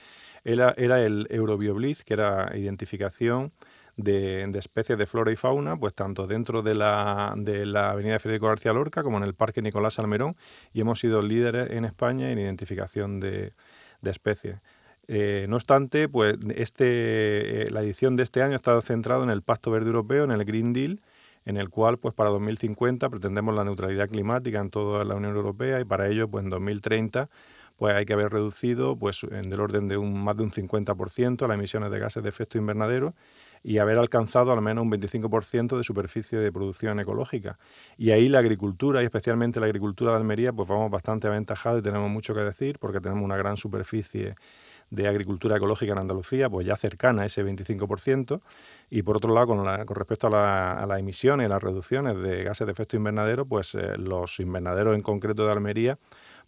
era, 0.44 0.74
era 0.76 1.00
el 1.00 1.26
Eurobioblitz, 1.31 2.02
que 2.04 2.14
era 2.14 2.50
identificación 2.57 3.52
de, 3.98 4.50
especies 4.54 4.96
de 4.96 5.06
flora 5.06 5.30
y 5.30 5.37
fauna, 5.37 5.76
pues 5.76 5.92
tanto 5.92 6.26
dentro 6.26 6.62
de 6.62 6.74
la, 6.74 7.34
de 7.37 7.66
la 7.66 7.90
Avenida 7.90 8.18
Federico 8.18 8.46
García 8.46 8.72
Lorca 8.72 9.02
como 9.02 9.18
en 9.18 9.24
el 9.24 9.34
Parque 9.34 9.61
Nicolás 9.61 9.98
Almerón, 9.98 10.37
y 10.72 10.80
hemos 10.80 11.00
sido 11.00 11.20
líderes 11.20 11.70
en 11.70 11.84
España 11.84 12.30
en 12.30 12.38
identificación 12.38 13.20
de, 13.20 13.50
de 14.00 14.11
especies. 14.11 14.56
Eh, 15.08 15.46
no 15.48 15.56
obstante, 15.56 16.08
pues 16.08 16.37
este, 16.54 17.62
eh, 17.62 17.70
la 17.70 17.80
edición 17.82 18.14
de 18.16 18.22
este 18.22 18.42
año 18.42 18.52
ha 18.52 18.56
estado 18.56 18.80
centrada 18.80 19.24
en 19.24 19.30
el 19.30 19.42
Pacto 19.42 19.70
Verde 19.70 19.87
Europeo, 19.87 20.24
en 20.24 20.32
el 20.32 20.44
Green 20.44 20.72
Deal, 20.72 21.00
en 21.44 21.56
el 21.56 21.70
cual 21.70 21.98
pues 21.98 22.14
para 22.14 22.30
2050 22.30 23.08
pretendemos 23.08 23.54
la 23.54 23.64
neutralidad 23.64 24.08
climática 24.08 24.61
en 24.61 24.70
toda 24.70 25.04
la 25.04 25.14
Unión 25.14 25.34
Europea 25.34 25.80
y 25.80 25.84
para 25.84 26.08
ello 26.08 26.28
pues 26.28 26.44
en 26.44 26.50
2030 26.50 27.30
pues 27.76 27.94
hay 27.94 28.04
que 28.04 28.12
haber 28.12 28.32
reducido 28.32 28.96
pues 28.96 29.22
en 29.22 29.50
el 29.52 29.61
orden 29.61 29.88
de 29.88 29.96
un, 29.96 30.22
más 30.22 30.37
de 30.37 30.42
un 30.42 30.50
50% 30.50 31.46
las 31.46 31.54
emisiones 31.54 31.90
de 31.90 31.98
gases 31.98 32.22
de 32.22 32.28
efecto 32.28 32.58
invernadero 32.58 33.14
y 33.62 33.79
haber 33.79 33.99
alcanzado 33.99 34.53
al 34.53 34.62
menos 34.62 34.83
un 34.83 34.90
25% 34.90 35.77
de 35.77 35.85
superficie 35.85 36.38
de 36.38 36.53
producción 36.53 37.01
ecológica. 37.01 37.59
Y 37.97 38.11
ahí 38.11 38.29
la 38.29 38.38
agricultura, 38.38 39.03
y 39.03 39.05
especialmente 39.05 39.61
la 39.61 39.66
agricultura 39.66 40.12
de 40.12 40.18
Almería, 40.18 40.53
pues 40.53 40.68
vamos 40.68 40.90
bastante 40.90 41.27
aventajados 41.27 41.81
y 41.81 41.83
tenemos 41.83 42.11
mucho 42.11 42.35
que 42.35 42.40
decir 42.40 42.79
porque 42.79 43.01
tenemos 43.01 43.25
una 43.25 43.37
gran 43.37 43.57
superficie 43.57 44.35
de 44.90 45.07
agricultura 45.07 45.57
ecológica 45.57 45.92
en 45.92 45.99
Andalucía, 45.99 46.49
pues 46.49 46.66
ya 46.66 46.77
cercana 46.77 47.23
a 47.23 47.27
ese 47.27 47.44
25%, 47.44 48.40
y 48.90 49.03
por 49.03 49.16
otro 49.16 49.35
lado, 49.35 49.49
con, 49.49 49.64
respecto 49.94 50.29
a, 50.29 50.87
las 50.87 50.99
emisiones 50.99 51.47
y 51.47 51.51
las 51.51 51.62
reducciones 51.62 52.16
de 52.16 52.42
gases 52.42 52.66
de 52.66 52.73
efecto 52.73 52.97
invernadero, 52.97 53.44
pues 53.44 53.75
eh, 53.75 53.99
los 53.99 54.40
invernaderos 54.40 54.94
en 54.94 55.03
concreto 55.03 55.44
de 55.44 55.53
Almería 55.53 55.99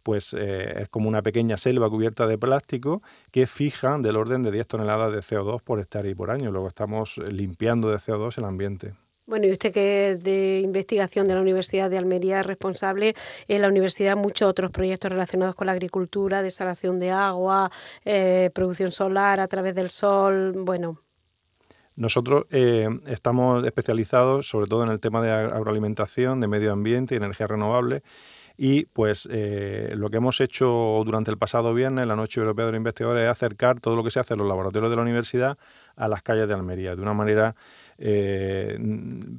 pues 0.03 0.35
eh, 0.35 0.81
es 0.81 0.89
como 0.89 1.09
una 1.09 1.23
pequeña 1.23 1.57
selva 1.57 1.89
cubierta 1.89 2.27
de 2.27 2.39
plástico 2.39 3.03
que 3.31 3.47
fija 3.47 3.99
del 3.99 4.17
orden 4.17 4.43
de 4.43 4.51
10 4.51 4.67
toneladas 4.67 5.13
de 5.13 5.19
CO2 5.21 5.63
por 5.63 5.81
hectárea 5.81 6.11
y 6.11 6.15
por 6.15 6.31
año. 6.31 6.51
Luego 6.51 6.69
estamos 6.69 7.19
eh, 7.19 7.31
limpiando 7.31 7.91
de 7.91 7.97
CO2 7.97 8.39
el 8.39 8.45
ambiente. 8.45 8.95
Bueno, 9.27 9.47
y 9.47 9.53
usted 9.53 9.73
que 9.73 10.11
es 10.11 10.25
de 10.25 10.61
investigación 10.65 11.29
de 11.29 11.35
la 11.35 11.41
Universidad 11.41 11.89
de 11.89 11.99
Almería, 11.99 12.43
responsable 12.43 13.15
en 13.47 13.63
la 13.63 13.69
universidad 13.69 14.17
muchos 14.17 14.49
otros 14.49 14.73
proyectos 14.73 15.13
relacionados 15.13 15.55
con 15.55 15.67
la 15.67 15.73
agricultura, 15.73 16.43
desalación 16.43 16.99
de 16.99 17.11
agua, 17.13 17.71
eh, 18.05 18.51
producción 18.53 18.91
solar 18.91 19.39
a 19.39 19.47
través 19.47 19.77
del 19.77 19.91
sol, 19.91 20.53
bueno. 20.57 20.99
Nosotros 21.95 22.47
estamos 22.51 23.65
especializados 23.65 24.49
sobre 24.49 24.67
todo 24.67 24.85
en 24.85 24.91
el 24.91 25.01
tema 25.01 25.23
de 25.23 25.31
agroalimentación, 25.31 26.41
de 26.41 26.49
medio 26.49 26.73
ambiente 26.73 27.15
y 27.15 27.19
energía 27.19 27.47
renovable 27.47 28.03
y 28.63 28.85
pues 28.85 29.27
eh, 29.33 29.95
lo 29.97 30.11
que 30.11 30.19
hemos 30.19 30.39
hecho 30.43 31.01
durante 31.07 31.31
el 31.31 31.39
pasado 31.39 31.73
viernes, 31.73 32.07
la 32.07 32.15
Noche 32.15 32.41
Europea 32.43 32.67
de 32.67 32.73
los 32.73 32.77
Investigadores, 32.77 33.25
es 33.25 33.31
acercar 33.31 33.81
todo 33.81 33.97
lo 33.97 34.05
que 34.05 34.11
se 34.11 34.21
hace 34.21 34.35
en 34.35 34.41
los 34.41 34.49
laboratorios 34.49 34.91
de 34.91 34.97
la 34.97 35.01
universidad 35.01 35.57
a 35.97 36.09
las 36.09 36.23
calles 36.23 36.47
de 36.47 36.53
Almería, 36.53 36.95
de 36.95 37.01
una 37.01 37.15
manera 37.15 37.57
eh, 37.97 38.79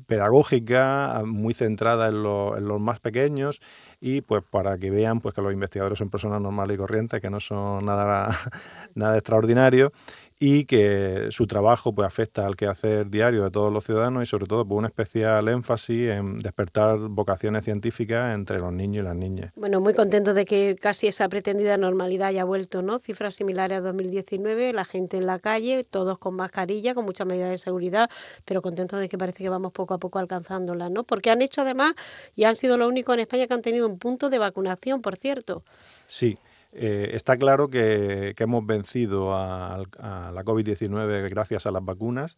pedagógica, 0.08 1.22
muy 1.24 1.54
centrada 1.54 2.08
en, 2.08 2.24
los 2.24 2.82
más 2.82 3.00
pequeños 3.00 3.62
y 4.00 4.22
pues 4.22 4.42
para 4.44 4.80
que 4.80 4.90
vean 4.90 5.22
pues 5.22 5.36
que 5.36 5.44
los 5.44 5.54
investigadores 5.54 6.00
son 6.00 6.10
personas 6.10 6.42
normales 6.42 6.74
y 6.74 6.78
corrientes, 6.80 7.22
que 7.22 7.30
no 7.30 7.40
son 7.40 7.84
nada, 7.84 8.36
nada 8.96 9.20
extraordinario 9.20 9.94
y 10.44 10.66
que 10.66 11.28
su 11.30 11.46
trabajo 11.46 11.94
pues 11.94 12.08
afecta 12.08 12.42
al 12.42 12.56
quehacer 12.56 13.12
diario 13.12 13.44
de 13.44 13.52
todos 13.52 13.72
los 13.72 13.86
ciudadanos 13.86 14.24
y 14.24 14.26
sobre 14.26 14.48
todo 14.48 14.68
por 14.68 14.80
un 14.80 14.86
especial 14.86 15.48
énfasis 15.48 16.10
en 16.10 16.38
despertar 16.40 16.98
vocaciones 16.98 17.64
científicas 17.64 18.34
entre 18.34 18.58
los 18.58 18.74
niños 18.74 19.04
y 19.04 19.06
las 19.06 19.16
niñas. 19.16 19.54
Bueno, 19.56 19.80
muy 19.82 19.94
contento 19.94 20.34
de 20.34 20.46
que 20.46 20.76
casi 20.82 21.06
esa 21.06 21.30
pretendida 21.30 21.78
normalidad 21.78 22.30
haya 22.30 22.44
vuelto, 22.44 22.82
¿no? 22.82 22.98
Cifras 22.98 23.36
similares 23.36 23.78
a 23.78 23.82
2019, 23.82 24.74
la 24.74 24.84
gente 24.84 25.18
en 25.18 25.28
la 25.28 25.38
calle, 25.38 25.84
todos 25.84 26.18
con 26.18 26.34
mascarilla, 26.34 26.96
con 26.96 27.06
muchas 27.06 27.28
medidas 27.28 27.52
de 27.52 27.60
seguridad, 27.60 28.10
pero 28.44 28.64
contentos 28.64 29.00
de 29.00 29.10
que 29.10 29.20
parece 29.20 29.44
que 29.44 29.50
vamos 29.50 29.74
poco 29.74 29.94
a 29.94 30.00
poco 30.00 30.18
alcanzándola, 30.18 30.90
¿no? 30.90 31.04
Porque 31.04 31.30
han 31.30 31.44
hecho 31.44 31.62
además 31.62 31.94
y 32.36 32.46
han 32.46 32.56
sido 32.56 32.78
lo 32.78 32.88
único 32.88 33.14
en 33.14 33.20
España 33.20 33.46
que 33.46 33.54
han 33.54 33.62
tenido 33.62 33.88
un 33.88 34.00
punto 34.00 34.32
de 34.32 34.40
vacunación, 34.40 35.04
por 35.04 35.18
cierto. 35.18 35.64
Sí, 36.08 36.36
eh, 36.74 37.12
está 37.14 37.38
claro 37.38 37.70
que, 37.70 38.34
hemos 38.38 38.66
vencido 38.66 39.34
a, 39.36 39.78
la 40.00 40.44
COVID-19 40.44 41.30
gracias 41.30 41.66
a 41.66 41.72
las 41.72 41.84
vacunas. 41.84 42.38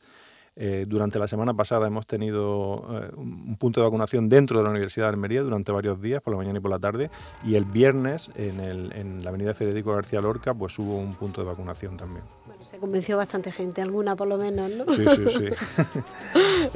Eh, 0.56 0.86
durante 0.88 1.18
la 1.18 1.28
semana 1.28 1.56
pasada 1.56 1.88
hemos 1.88 2.06
tenido 2.06 2.86
eh, 2.92 3.12
un 3.16 3.58
punto 3.58 3.80
de 3.80 3.86
vacunación 3.86 4.30
dentro 4.30 4.60
de 4.60 4.64
la 4.64 4.70
Universidad 4.70 5.08
de 5.08 5.14
Almería 5.14 5.42
durante 5.42 5.72
varios 5.72 6.00
días, 6.00 6.22
por 6.22 6.34
la 6.34 6.38
mañana 6.38 6.60
y 6.60 6.62
por 6.62 6.70
la 6.70 6.78
tarde, 6.78 7.10
y 7.44 7.56
el 7.56 7.66
viernes 7.66 8.30
en, 8.36 8.60
en 8.60 9.24
la 9.24 9.30
avenida 9.30 9.56
Federico 9.56 9.94
García 9.94 10.22
Lorca 10.22 10.54
pues 10.54 10.78
hubo 10.78 10.98
un 10.98 11.16
punto 11.16 11.42
de 11.42 11.48
vacunación 11.48 11.98
también. 11.98 12.24
Se 12.64 12.78
convenció 12.78 13.18
bastante 13.18 13.52
gente, 13.52 13.82
alguna 13.82 14.16
por 14.16 14.28
lo 14.28 14.38
menos, 14.38 14.72
¿no? 14.72 14.86
Sí, 14.94 15.06
sí, 15.16 15.26
sí. 15.28 15.46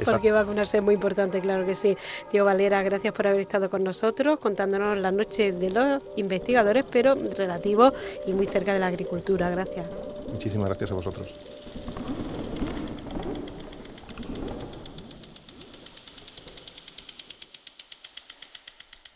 Porque 0.04 0.32
vacunarse 0.32 0.78
es 0.78 0.82
muy 0.82 0.94
importante, 0.94 1.40
claro 1.40 1.66
que 1.66 1.74
sí. 1.74 1.96
Tío 2.30 2.44
Valera, 2.44 2.82
gracias 2.82 3.12
por 3.12 3.26
haber 3.26 3.40
estado 3.40 3.70
con 3.70 3.84
nosotros, 3.84 4.38
contándonos 4.38 4.96
la 4.98 5.10
noche 5.10 5.52
de 5.52 5.70
los 5.70 6.02
investigadores, 6.16 6.84
pero 6.90 7.14
relativo 7.14 7.92
y 8.26 8.32
muy 8.32 8.46
cerca 8.46 8.72
de 8.72 8.80
la 8.80 8.86
agricultura. 8.86 9.50
Gracias. 9.50 9.88
Muchísimas 10.32 10.68
gracias 10.68 10.92
a 10.92 10.94
vosotros. 10.94 11.34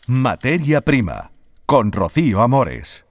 Materia 0.07 0.81
Prima, 0.81 1.31
con 1.65 1.91
Rocío 1.91 2.41
Amores. 2.41 3.02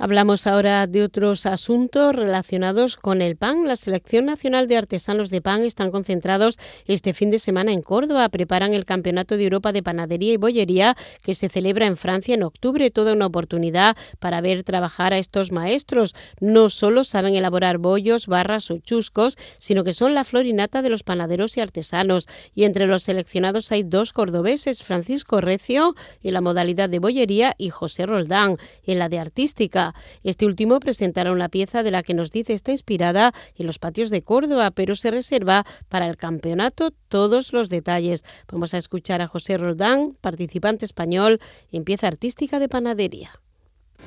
Hablamos 0.00 0.46
ahora 0.46 0.86
de 0.86 1.02
otros 1.02 1.44
asuntos 1.44 2.14
relacionados 2.14 2.96
con 2.96 3.20
el 3.20 3.36
pan. 3.36 3.66
La 3.66 3.74
Selección 3.74 4.26
Nacional 4.26 4.68
de 4.68 4.76
Artesanos 4.76 5.28
de 5.28 5.42
Pan 5.42 5.64
están 5.64 5.90
concentrados 5.90 6.56
este 6.86 7.14
fin 7.14 7.32
de 7.32 7.40
semana 7.40 7.72
en 7.72 7.82
Córdoba. 7.82 8.28
Preparan 8.28 8.74
el 8.74 8.84
Campeonato 8.84 9.36
de 9.36 9.42
Europa 9.42 9.72
de 9.72 9.82
Panadería 9.82 10.34
y 10.34 10.36
Bollería 10.36 10.96
que 11.22 11.34
se 11.34 11.48
celebra 11.48 11.86
en 11.86 11.96
Francia 11.96 12.36
en 12.36 12.44
octubre. 12.44 12.92
Toda 12.92 13.12
una 13.12 13.26
oportunidad 13.26 13.96
para 14.20 14.40
ver 14.40 14.62
trabajar 14.62 15.12
a 15.12 15.18
estos 15.18 15.50
maestros. 15.50 16.14
No 16.40 16.70
solo 16.70 17.02
saben 17.02 17.34
elaborar 17.34 17.78
bollos, 17.78 18.28
barras 18.28 18.70
o 18.70 18.78
chuscos, 18.78 19.36
sino 19.58 19.82
que 19.82 19.92
son 19.92 20.14
la 20.14 20.22
florinata 20.22 20.80
de 20.80 20.90
los 20.90 21.02
panaderos 21.02 21.56
y 21.56 21.60
artesanos. 21.60 22.28
Y 22.54 22.62
entre 22.62 22.86
los 22.86 23.02
seleccionados 23.02 23.72
hay 23.72 23.82
dos 23.82 24.12
cordobeses, 24.12 24.84
Francisco 24.84 25.40
Recio 25.40 25.96
en 26.22 26.34
la 26.34 26.40
modalidad 26.40 26.88
de 26.88 27.00
bollería 27.00 27.56
y 27.58 27.70
José 27.70 28.06
Roldán 28.06 28.58
en 28.86 29.00
la 29.00 29.08
de 29.08 29.18
artística. 29.18 29.87
Este 30.22 30.46
último 30.46 30.80
presentará 30.80 31.32
una 31.32 31.48
pieza 31.48 31.82
de 31.82 31.90
la 31.90 32.02
que 32.02 32.14
nos 32.14 32.30
dice 32.30 32.54
está 32.54 32.72
inspirada 32.72 33.32
en 33.56 33.66
los 33.66 33.78
patios 33.78 34.10
de 34.10 34.22
Córdoba, 34.22 34.70
pero 34.70 34.96
se 34.96 35.10
reserva 35.10 35.64
para 35.88 36.08
el 36.08 36.16
campeonato 36.16 36.90
todos 37.08 37.52
los 37.52 37.68
detalles. 37.68 38.24
Vamos 38.50 38.74
a 38.74 38.78
escuchar 38.78 39.20
a 39.20 39.26
José 39.26 39.58
Roldán, 39.58 40.12
participante 40.20 40.84
español 40.84 41.40
en 41.72 41.84
pieza 41.84 42.06
artística 42.06 42.58
de 42.58 42.68
panadería. 42.68 43.30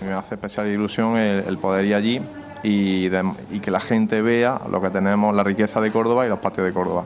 Me 0.01 0.13
hace 0.13 0.35
especial 0.35 0.67
ilusión 0.67 1.17
el, 1.17 1.57
poder 1.57 1.85
ir 1.85 1.95
allí 1.95 2.21
y, 2.63 3.07
y 3.51 3.59
que 3.59 3.71
la 3.71 3.79
gente 3.79 4.21
vea 4.21 4.61
lo 4.71 4.81
que 4.81 4.89
tenemos, 4.89 5.35
la 5.35 5.43
riqueza 5.43 5.81
de 5.81 5.91
Córdoba 5.91 6.25
y 6.25 6.29
los 6.29 6.39
patios 6.39 6.65
de 6.65 6.73
Córdoba. 6.73 7.05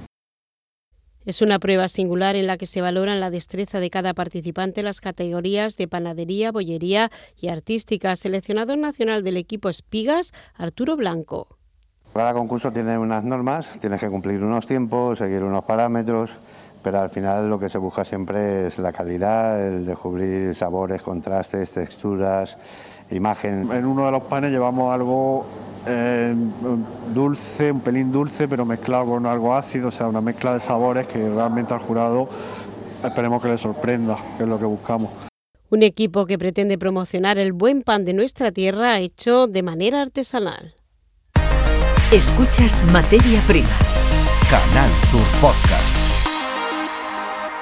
Es 1.26 1.42
una 1.42 1.58
prueba 1.58 1.88
singular 1.88 2.36
en 2.36 2.46
la 2.46 2.58
que 2.58 2.68
se 2.68 2.82
valoran 2.82 3.20
la 3.20 3.32
destreza 3.32 3.80
de 3.80 3.90
cada 3.90 4.14
participante 4.14 4.82
en 4.82 4.86
las 4.86 5.02
categorías 5.02 5.76
de 5.76 5.88
panadería, 5.88 6.52
bollería 6.52 7.10
y 7.42 7.48
artística. 7.48 8.16
Seleccionador 8.16 8.78
nacional 8.78 9.24
del 9.24 9.38
equipo 9.38 9.68
Espigas, 9.70 10.34
Arturo 10.54 10.96
Blanco. 10.96 11.48
Cada 12.14 12.34
concurso 12.34 12.72
tiene 12.72 12.96
unas 13.00 13.24
normas, 13.24 13.68
tienes 13.82 14.00
que 14.00 14.08
cumplir 14.08 14.44
unos 14.44 14.68
tiempos, 14.68 15.18
seguir 15.18 15.44
unos 15.44 15.64
parámetros, 15.64 16.32
pero 16.84 17.00
al 17.00 17.10
final 17.10 17.50
lo 17.50 17.58
que 17.58 17.70
se 17.70 17.80
busca 17.80 18.06
siempre 18.06 18.68
es 18.68 18.78
la 18.78 18.94
calidad, 18.94 19.68
el 19.68 19.84
descubrir 19.84 20.54
sabores, 20.54 21.02
contrastes, 21.02 21.72
texturas, 21.72 22.56
imagen. 23.10 23.72
En 23.72 23.86
uno 23.86 24.06
de 24.06 24.12
los 24.12 24.24
panes 24.26 24.52
llevamos 24.52 24.94
algo 24.94 25.46
eh, 25.86 26.34
dulce, 27.14 27.72
un 27.72 27.82
pelín 27.82 28.12
dulce, 28.12 28.48
pero 28.48 28.66
mezclado 28.66 29.06
con 29.06 29.26
algo 29.26 29.56
ácido, 29.56 29.90
o 29.90 29.92
sea, 29.92 30.08
una 30.08 30.22
mezcla 30.22 30.54
de 30.54 30.60
sabores 30.60 31.08
que 31.08 31.30
realmente 31.30 31.74
al 31.74 31.80
jurado 31.80 32.30
esperemos 33.04 33.42
que 33.42 33.50
le 33.50 33.58
sorprenda, 33.58 34.18
que 34.38 34.44
es 34.44 34.50
lo 34.50 34.60
que 34.60 34.66
buscamos. 34.66 35.10
Un 35.70 35.84
equipo 35.84 36.26
que 36.26 36.38
pretende 36.38 36.78
promocionar 36.78 37.40
el 37.40 37.52
buen 37.52 37.82
pan 37.82 38.06
de 38.06 38.14
nuestra 38.14 38.52
tierra 38.52 39.00
hecho 39.00 39.48
de 39.48 39.64
manera 39.64 40.02
artesanal. 40.02 40.76
Escuchas 42.12 42.82
Materia 42.92 43.42
Prima. 43.48 43.68
Canal 44.50 44.90
Sur 45.10 45.24
Podcast. 45.42 45.95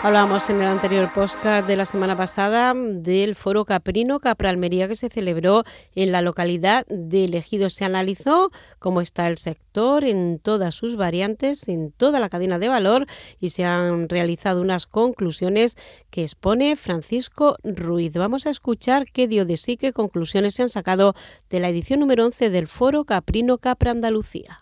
Hablábamos 0.04 0.50
en 0.50 0.58
el 0.58 0.68
anterior 0.68 1.14
podcast 1.14 1.66
de 1.66 1.78
la 1.78 1.86
semana 1.86 2.18
pasada 2.18 2.74
del 2.76 3.36
foro 3.36 3.64
Caprino 3.64 4.20
Capralmería 4.20 4.90
que 4.90 4.98
se 4.98 5.10
celebró 5.10 5.64
en 5.96 6.12
la 6.12 6.22
localidad 6.22 6.86
de 6.90 7.24
Ejido. 7.24 7.70
Se 7.70 7.86
analizó 7.86 8.52
cómo 8.80 9.00
está 9.00 9.30
el 9.30 9.38
sector 9.38 10.04
en 10.04 10.40
todas 10.40 10.76
sus 10.76 10.98
variantes, 10.98 11.70
en 11.70 11.94
toda 11.94 12.20
la 12.20 12.28
cadena 12.28 12.60
de 12.60 12.68
valor 12.68 13.08
y 13.40 13.52
se 13.52 13.64
han 13.64 14.10
realizado 14.10 14.60
unas 14.60 14.88
conclusiones 14.88 15.78
que 16.10 16.24
expone 16.24 16.76
Francisco 16.76 17.56
Ruiz. 17.64 18.12
Vamos 18.12 18.46
a 18.46 18.50
escuchar 18.50 19.06
qué 19.06 19.30
dio 19.30 19.46
de 19.46 19.56
sí, 19.56 19.78
qué 19.78 19.94
conclusiones 19.94 20.56
se 20.56 20.64
han 20.64 20.70
sacado 20.70 21.16
de 21.50 21.62
la 21.62 21.70
edición 21.70 22.02
número 22.02 22.26
11 22.26 22.50
del 22.50 22.68
foro 22.68 23.06
Caprino 23.06 23.58
Capra 23.58 23.92
Andalucía. 23.92 24.58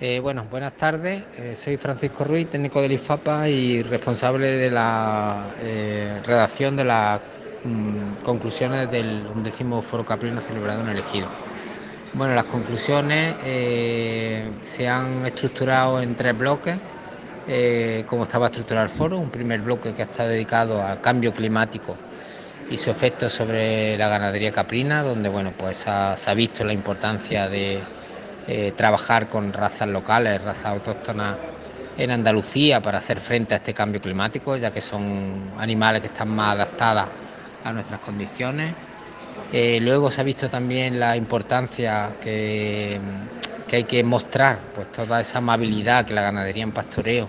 Eh, 0.00 0.20
bueno, 0.20 0.46
buenas 0.48 0.76
tardes. 0.76 1.24
Eh, 1.36 1.56
soy 1.56 1.76
Francisco 1.76 2.22
Ruiz, 2.22 2.48
técnico 2.48 2.80
del 2.80 2.92
IFAPA 2.92 3.48
y 3.48 3.82
responsable 3.82 4.46
de 4.52 4.70
la 4.70 5.56
eh, 5.58 6.20
redacción 6.24 6.76
de 6.76 6.84
las 6.84 7.20
mm, 7.64 8.14
conclusiones 8.22 8.88
del 8.92 9.26
undécimo 9.26 9.82
Foro 9.82 10.04
Caprino 10.04 10.40
celebrado 10.40 10.82
en 10.82 10.90
el 10.90 10.98
Ejido. 10.98 11.28
Bueno, 12.12 12.34
las 12.36 12.46
conclusiones 12.46 13.34
se 14.62 14.88
han 14.88 15.26
estructurado 15.26 16.00
en 16.00 16.14
tres 16.16 16.36
bloques, 16.38 16.80
como 18.06 18.22
estaba 18.22 18.46
estructurado 18.46 18.84
el 18.84 18.90
foro. 18.90 19.18
Un 19.18 19.30
primer 19.30 19.60
bloque 19.60 19.94
que 19.94 20.02
está 20.02 20.26
dedicado 20.26 20.82
al 20.82 21.00
cambio 21.00 21.34
climático 21.34 21.96
y 22.70 22.76
su 22.78 22.90
efecto 22.90 23.28
sobre 23.28 23.98
la 23.98 24.08
ganadería 24.08 24.52
caprina, 24.52 25.02
donde 25.02 25.28
bueno, 25.28 25.52
pues 25.56 25.78
se 25.78 26.30
ha 26.30 26.34
visto 26.34 26.64
la 26.64 26.72
importancia 26.72 27.48
de 27.48 27.97
eh, 28.48 28.72
trabajar 28.72 29.28
con 29.28 29.52
razas 29.52 29.88
locales, 29.88 30.40
razas 30.40 30.64
autóctonas 30.64 31.36
en 31.98 32.10
Andalucía 32.10 32.80
para 32.80 32.96
hacer 32.96 33.20
frente 33.20 33.52
a 33.52 33.58
este 33.58 33.74
cambio 33.74 34.00
climático, 34.00 34.56
ya 34.56 34.70
que 34.70 34.80
son 34.80 35.50
animales 35.58 36.00
que 36.00 36.06
están 36.06 36.30
más 36.30 36.54
adaptadas 36.54 37.08
a 37.62 37.72
nuestras 37.72 38.00
condiciones. 38.00 38.72
Eh, 39.52 39.80
luego 39.82 40.10
se 40.10 40.22
ha 40.22 40.24
visto 40.24 40.48
también 40.48 40.98
la 40.98 41.14
importancia 41.16 42.14
que, 42.20 42.98
hay 43.70 43.84
que 43.84 44.02
mostrar, 44.02 44.58
pues 44.74 44.90
toda 44.92 45.20
esa 45.20 45.38
amabilidad 45.38 46.06
que 46.06 46.14
la 46.14 46.22
ganadería 46.22 46.62
en 46.62 46.72
pastoreo 46.72 47.28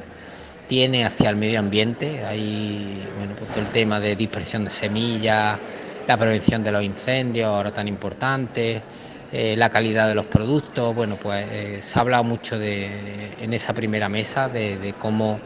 tiene 0.67 1.03
hacia 1.05 1.29
el 1.31 1.35
medio 1.35 1.59
ambiente. 1.59 2.25
Hay 2.25 3.03
bueno, 3.17 3.35
pues 3.37 3.49
todo 3.51 3.61
el 3.61 3.71
tema 3.71 3.99
de 3.99 4.15
dispersión 4.15 4.63
de 4.63 4.71
semillas, 4.71 5.59
la 6.07 6.17
prevención 6.17 6.63
de 6.63 6.71
los 6.71 6.83
incendios, 6.83 7.47
ahora 7.47 7.71
tan 7.71 7.87
importante, 7.87 8.81
eh, 9.31 9.55
la 9.57 9.69
calidad 9.69 10.07
de 10.07 10.15
los 10.15 10.25
productos. 10.25 10.95
Bueno, 10.95 11.17
pues 11.21 11.45
eh, 11.51 11.79
se 11.81 11.99
ha 11.99 12.01
hablado 12.01 12.23
mucho 12.23 12.57
de, 12.57 13.31
en 13.39 13.53
esa 13.53 13.73
primera 13.73 14.09
mesa 14.09 14.49
de, 14.49 14.95
cómo 14.97 15.39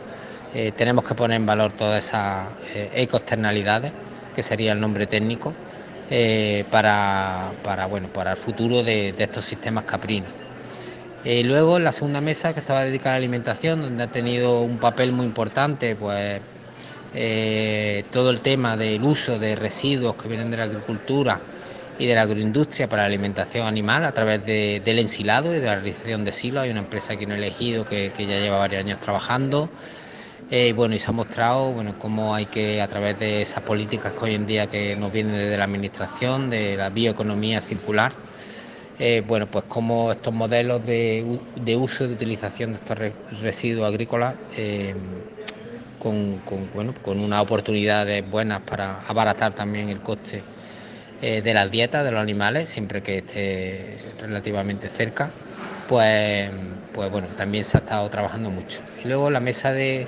eh, 0.53 0.71
tenemos 0.71 1.03
que 1.05 1.15
poner 1.15 1.35
en 1.35 1.45
valor 1.45 1.73
todas 1.73 2.05
esas 2.05 2.47
ecoexternalidades, 2.95 3.91
que 4.35 4.41
sería 4.41 4.71
el 4.71 4.79
nombre 4.79 5.05
técnico, 5.07 5.53
para, 6.69 7.51
bueno, 7.89 8.07
para 8.07 8.31
el 8.31 8.37
futuro 8.37 8.83
de, 8.83 9.13
estos 9.17 9.43
sistemas 9.45 9.83
caprinos. 9.83 10.29
luego 11.25 11.79
la 11.79 11.91
segunda 11.91 12.21
mesa 12.21 12.53
que 12.53 12.59
estaba 12.59 12.85
dedicada 12.85 13.15
a 13.15 13.19
la 13.19 13.25
alimentación, 13.25 13.81
donde 13.81 14.03
ha 14.03 14.11
tenido 14.11 14.61
un 14.61 14.77
papel 14.77 15.11
muy 15.11 15.25
importante, 15.25 15.95
pues 15.95 16.39
todo 18.11 18.29
el 18.29 18.41
tema 18.41 18.77
del 18.77 19.03
uso 19.03 19.39
de 19.39 19.55
residuos 19.55 20.15
que 20.15 20.27
vienen 20.27 20.51
de 20.51 20.57
la 20.57 20.63
agricultura, 20.63 21.39
y 21.99 22.07
de 22.07 22.15
la 22.15 22.23
agroindustria 22.23 22.89
para 22.89 23.03
la 23.03 23.07
alimentación 23.07 23.67
animal 23.67 24.05
a 24.05 24.11
través 24.11 24.45
del 24.45 24.99
ensilado 24.99 25.55
y 25.55 25.59
de 25.59 25.65
la 25.65 25.75
realización 25.75 26.25
de 26.25 26.31
silos. 26.31 26.63
Hay 26.63 26.71
una 26.71 26.79
empresa 26.79 27.13
aquí 27.13 27.23
en 27.23 27.33
el 27.33 27.43
Ejido 27.43 27.85
que, 27.85 28.11
ya 28.17 28.39
lleva 28.39 28.57
varios 28.57 28.83
años 28.83 28.99
trabajando. 28.99 29.69
Eh, 30.49 30.73
bueno, 30.73 30.93
y 30.95 30.99
se 30.99 31.09
ha 31.09 31.13
mostrado 31.13 31.71
bueno, 31.71 31.95
cómo 31.97 32.35
hay 32.35 32.45
que, 32.45 32.81
a 32.81 32.87
través 32.87 33.17
de 33.19 33.41
esas 33.41 33.63
políticas 33.63 34.13
que 34.13 34.25
hoy 34.25 34.35
en 34.35 34.45
día 34.45 34.67
que 34.67 34.95
nos 34.95 35.11
vienen 35.11 35.33
desde 35.33 35.57
la 35.57 35.63
administración, 35.63 36.49
de 36.49 36.75
la 36.75 36.89
bioeconomía 36.89 37.61
circular, 37.61 38.11
eh, 38.99 39.23
bueno, 39.25 39.47
pues 39.47 39.65
cómo 39.67 40.11
estos 40.11 40.33
modelos 40.33 40.85
de, 40.85 41.25
uso 41.77 42.03
y 42.03 42.07
de 42.07 42.13
utilización 42.13 42.73
de 42.73 42.77
estos 42.77 42.97
residuos 43.41 43.87
agrícolas 43.87 44.35
eh, 44.55 44.93
con, 45.97 46.41
bueno, 46.73 46.93
con 47.01 47.19
unas 47.19 47.41
oportunidades 47.41 48.29
buenas 48.29 48.61
para 48.61 48.99
abaratar 49.07 49.53
también 49.53 49.89
el 49.89 50.01
coste 50.01 50.43
eh, 51.23 51.41
de 51.41 51.53
las 51.55 51.71
dietas 51.71 52.03
de 52.03 52.11
los 52.11 52.21
animales, 52.21 52.69
siempre 52.69 53.01
que 53.01 53.17
esté 53.17 53.97
relativamente 54.21 54.89
cerca, 54.89 55.31
pues, 55.89 56.51
pues 56.93 57.09
bueno, 57.09 57.29
también 57.35 57.63
se 57.63 57.77
ha 57.77 57.79
estado 57.79 58.07
trabajando 58.09 58.51
mucho. 58.51 58.81
Luego 59.03 59.31
la 59.31 59.39
mesa 59.39 59.73
de, 59.73 60.07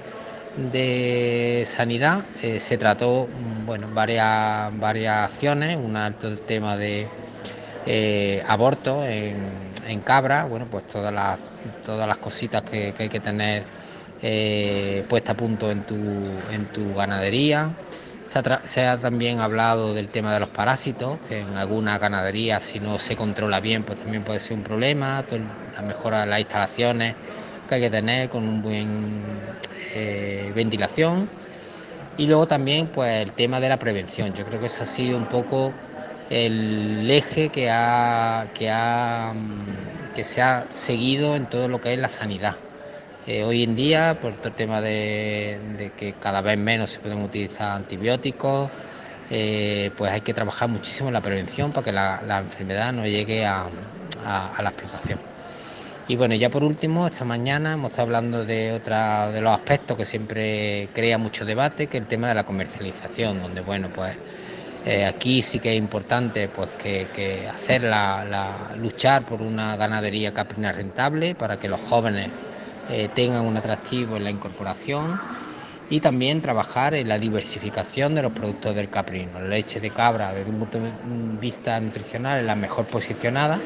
de 0.72 1.64
sanidad 1.66 2.24
se 2.58 2.78
trató 2.78 3.28
bueno, 3.66 3.88
varias, 3.94 4.78
varias 4.80 5.32
acciones, 5.32 5.78
un 5.78 5.96
alto 5.96 6.38
tema 6.38 6.78
de 6.78 7.08
eh, 7.88 8.44
aborto 8.48 9.06
en, 9.06 9.46
cabra, 10.04 10.46
bueno, 10.46 10.68
pues 10.70 10.86
todas 10.88 11.14
las, 11.14 11.40
todas 11.84 12.08
las 12.08 12.18
cositas 12.18 12.64
que, 12.64 12.94
hay 12.98 13.10
que 13.10 13.20
tener 13.20 13.64
eh, 14.22 15.04
puesta 15.08 15.32
a 15.32 15.36
punto 15.36 15.72
en 15.72 15.84
tu, 15.84 15.96
en 16.52 16.66
tu 16.68 16.94
ganadería. 16.94 17.72
Se 18.64 18.86
ha, 18.86 19.00
también 19.00 19.40
hablado 19.40 19.94
del 19.94 20.12
tema 20.12 20.34
de 20.34 20.42
los 20.42 20.50
parásitos, 20.50 21.22
que 21.22 21.40
en 21.40 21.56
alguna 21.56 21.98
ganadería 21.98 22.60
si 22.60 22.82
no 22.82 23.00
se 23.00 23.16
controla 23.16 23.62
bien 23.62 23.86
pues 23.86 24.00
también 24.00 24.26
puede 24.26 24.42
ser 24.42 24.58
un 24.58 24.64
problema, 24.64 25.26
la 25.72 25.82
mejora 25.82 26.22
de 26.22 26.26
las 26.28 26.40
instalaciones 26.42 27.18
que 27.66 27.76
hay 27.76 27.82
que 27.82 27.90
tener 27.90 28.28
con 28.28 28.50
un 28.50 28.62
buen 28.62 29.58
eh, 29.90 30.52
ventilación 30.54 31.32
y 32.16 32.28
luego 32.28 32.48
también 32.48 32.92
pues 32.92 33.22
el 33.24 33.36
tema 33.36 33.60
de 33.62 33.70
la 33.70 33.80
prevención. 33.80 34.34
Yo 34.34 34.46
creo 34.46 34.60
que 34.60 34.68
eso 34.68 34.84
ha 34.84 34.88
sido 34.88 35.18
un 35.18 35.28
poco 35.28 35.80
el 36.30 37.10
eje 37.12 37.52
que, 37.52 37.70
ha, 37.72 38.52
que, 38.54 38.70
ha, 38.72 39.34
que 40.12 40.24
se 40.26 40.42
ha 40.42 40.68
seguido 40.70 41.36
en 41.38 41.48
todo 41.48 41.68
lo 41.70 41.80
que 41.82 41.94
es 41.94 42.00
la 42.00 42.10
sanidad. 42.10 42.64
Eh, 43.28 43.44
hoy 43.44 43.64
en 43.64 43.76
día, 43.76 44.20
por 44.22 44.34
todo 44.34 44.50
el 44.50 44.54
tema 44.54 44.82
de, 44.82 45.92
que 45.98 46.14
cada 46.14 46.42
vez 46.42 46.60
menos 46.60 46.92
se 46.92 47.00
pueden 47.00 47.24
utilizar 47.24 47.72
antibióticos, 47.72 48.70
eh, 49.32 49.90
pues 49.98 50.12
hay 50.12 50.22
que 50.22 50.34
trabajar 50.34 50.70
muchísimo 50.70 51.10
en 51.10 51.14
la 51.14 51.22
prevención 51.22 51.72
para 51.72 51.86
que 51.86 51.92
la, 51.92 52.38
enfermedad 52.40 52.94
no 52.94 53.08
llegue 53.08 53.44
a, 53.44 53.68
la 54.24 54.70
explotación. 54.70 55.20
Y 56.08 56.16
bueno, 56.18 56.36
ya 56.36 56.50
por 56.52 56.64
último, 56.64 57.08
esta 57.08 57.26
mañana 57.26 57.74
hemos 57.74 57.90
estado 57.90 58.06
hablando 58.06 58.46
de 58.46 58.74
otra 58.74 59.32
de 59.32 59.42
los 59.42 59.54
aspectos 59.54 59.98
que 59.98 60.06
siempre 60.06 60.90
crea 60.94 61.18
mucho 61.18 61.46
debate, 61.46 61.88
que 61.88 61.98
es 61.98 62.04
el 62.04 62.08
tema 62.08 62.28
de 62.28 62.36
la 62.36 62.44
comercialización, 62.44 63.42
donde 63.42 63.62
bueno, 63.62 63.90
pues 63.90 64.16
eh, 64.86 65.04
aquí 65.04 65.42
sí 65.42 65.60
que 65.60 65.72
es 65.72 65.78
importante 65.80 66.48
pues, 66.48 66.70
que, 66.78 67.48
hacerla, 67.52 68.70
luchar 68.78 69.26
por 69.26 69.42
una 69.42 69.76
ganadería 69.78 70.32
caprina 70.32 70.72
rentable 70.72 71.34
para 71.34 71.58
que 71.58 71.68
los 71.68 71.82
jóvenes 71.82 72.30
eh, 72.90 73.10
tengan 73.14 73.46
un 73.46 73.58
atractivo 73.58 74.18
en 74.18 74.24
la 74.24 74.32
incorporación 74.32 75.20
y 75.90 76.00
también 76.00 76.42
trabajar 76.42 76.94
en 76.96 77.08
la 77.08 77.20
diversificación 77.20 78.16
de 78.16 78.24
los 78.24 78.32
productos 78.32 78.76
del 78.76 78.90
caprino. 78.90 79.40
La 79.40 79.48
leche 79.48 79.80
de 79.80 79.92
cabra 79.92 80.34
desde 80.34 80.50
un 80.50 80.60
punto 80.60 80.80
de 80.80 80.92
vista 81.40 81.80
nutricional 81.80 82.40
es 82.40 82.46
la 82.46 82.56
mejor 82.56 82.86
posicionada 82.86 83.60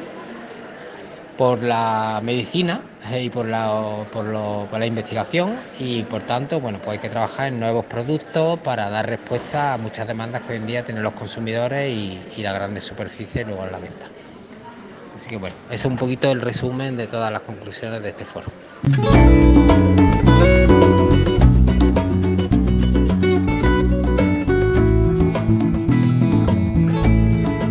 por 1.40 1.62
la 1.62 2.20
medicina 2.22 2.82
eh, 3.10 3.22
y 3.22 3.30
por 3.30 3.46
la, 3.46 4.04
por, 4.12 4.26
la 4.26 4.84
investigación 4.86 5.56
y 5.78 6.02
por 6.02 6.22
tanto 6.22 6.60
bueno 6.60 6.78
pues 6.82 6.96
hay 6.96 6.98
que 6.98 7.08
trabajar 7.08 7.48
en 7.48 7.58
nuevos 7.58 7.86
productos 7.86 8.58
para 8.58 8.90
dar 8.90 9.08
respuesta 9.08 9.72
a 9.72 9.78
muchas 9.78 10.06
demandas 10.06 10.42
que 10.42 10.52
hoy 10.52 10.58
en 10.58 10.66
día 10.66 10.84
tienen 10.84 11.02
los 11.02 11.14
consumidores 11.14 11.90
y, 11.90 12.42
las 12.42 12.54
grandes 12.54 12.84
superficies 12.84 13.46
luego 13.46 13.64
en 13.64 13.72
la 13.72 13.78
venta. 13.78 14.06
Así 15.14 15.30
que 15.30 15.36
bueno, 15.36 15.56
es 15.70 15.82
un 15.86 15.96
poquito 15.96 16.30
el 16.30 16.42
resumen 16.42 16.98
de 16.98 17.06
todas 17.06 17.32
las 17.32 17.40
conclusiones 17.40 18.02
de 18.02 18.10
este 18.10 18.26
foro. 18.26 18.48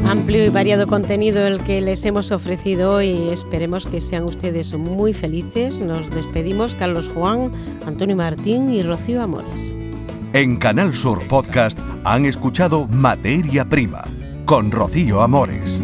Amplio 0.10 0.46
y 0.46 0.50
variado 0.50 0.86
contenido 0.86 1.48
el 1.48 1.60
que 1.62 1.82
les 1.82 2.06
hemos 2.06 2.32
ofrecido 2.32 2.94
hoy. 2.94 3.30
Esperemos 3.30 3.88
que 3.88 4.02
sean 4.02 4.26
ustedes 4.26 4.74
muy 4.74 5.14
felices. 5.14 5.80
Nos 5.80 6.10
despedimos 6.12 6.76
Carlos 6.76 7.10
Juan, 7.10 7.52
Antonio 7.86 8.16
Martín 8.16 8.70
y 8.70 8.84
Rocío 8.84 9.22
Amores. 9.24 9.78
En 10.34 10.58
Canal 10.58 10.94
Sur 10.94 11.28
Podcast 11.28 11.80
han 12.04 12.26
escuchado 12.26 12.88
Materia 12.88 13.66
Prima 13.66 14.04
con 14.46 14.72
Rocío 14.72 15.22
Amores. 15.22 15.82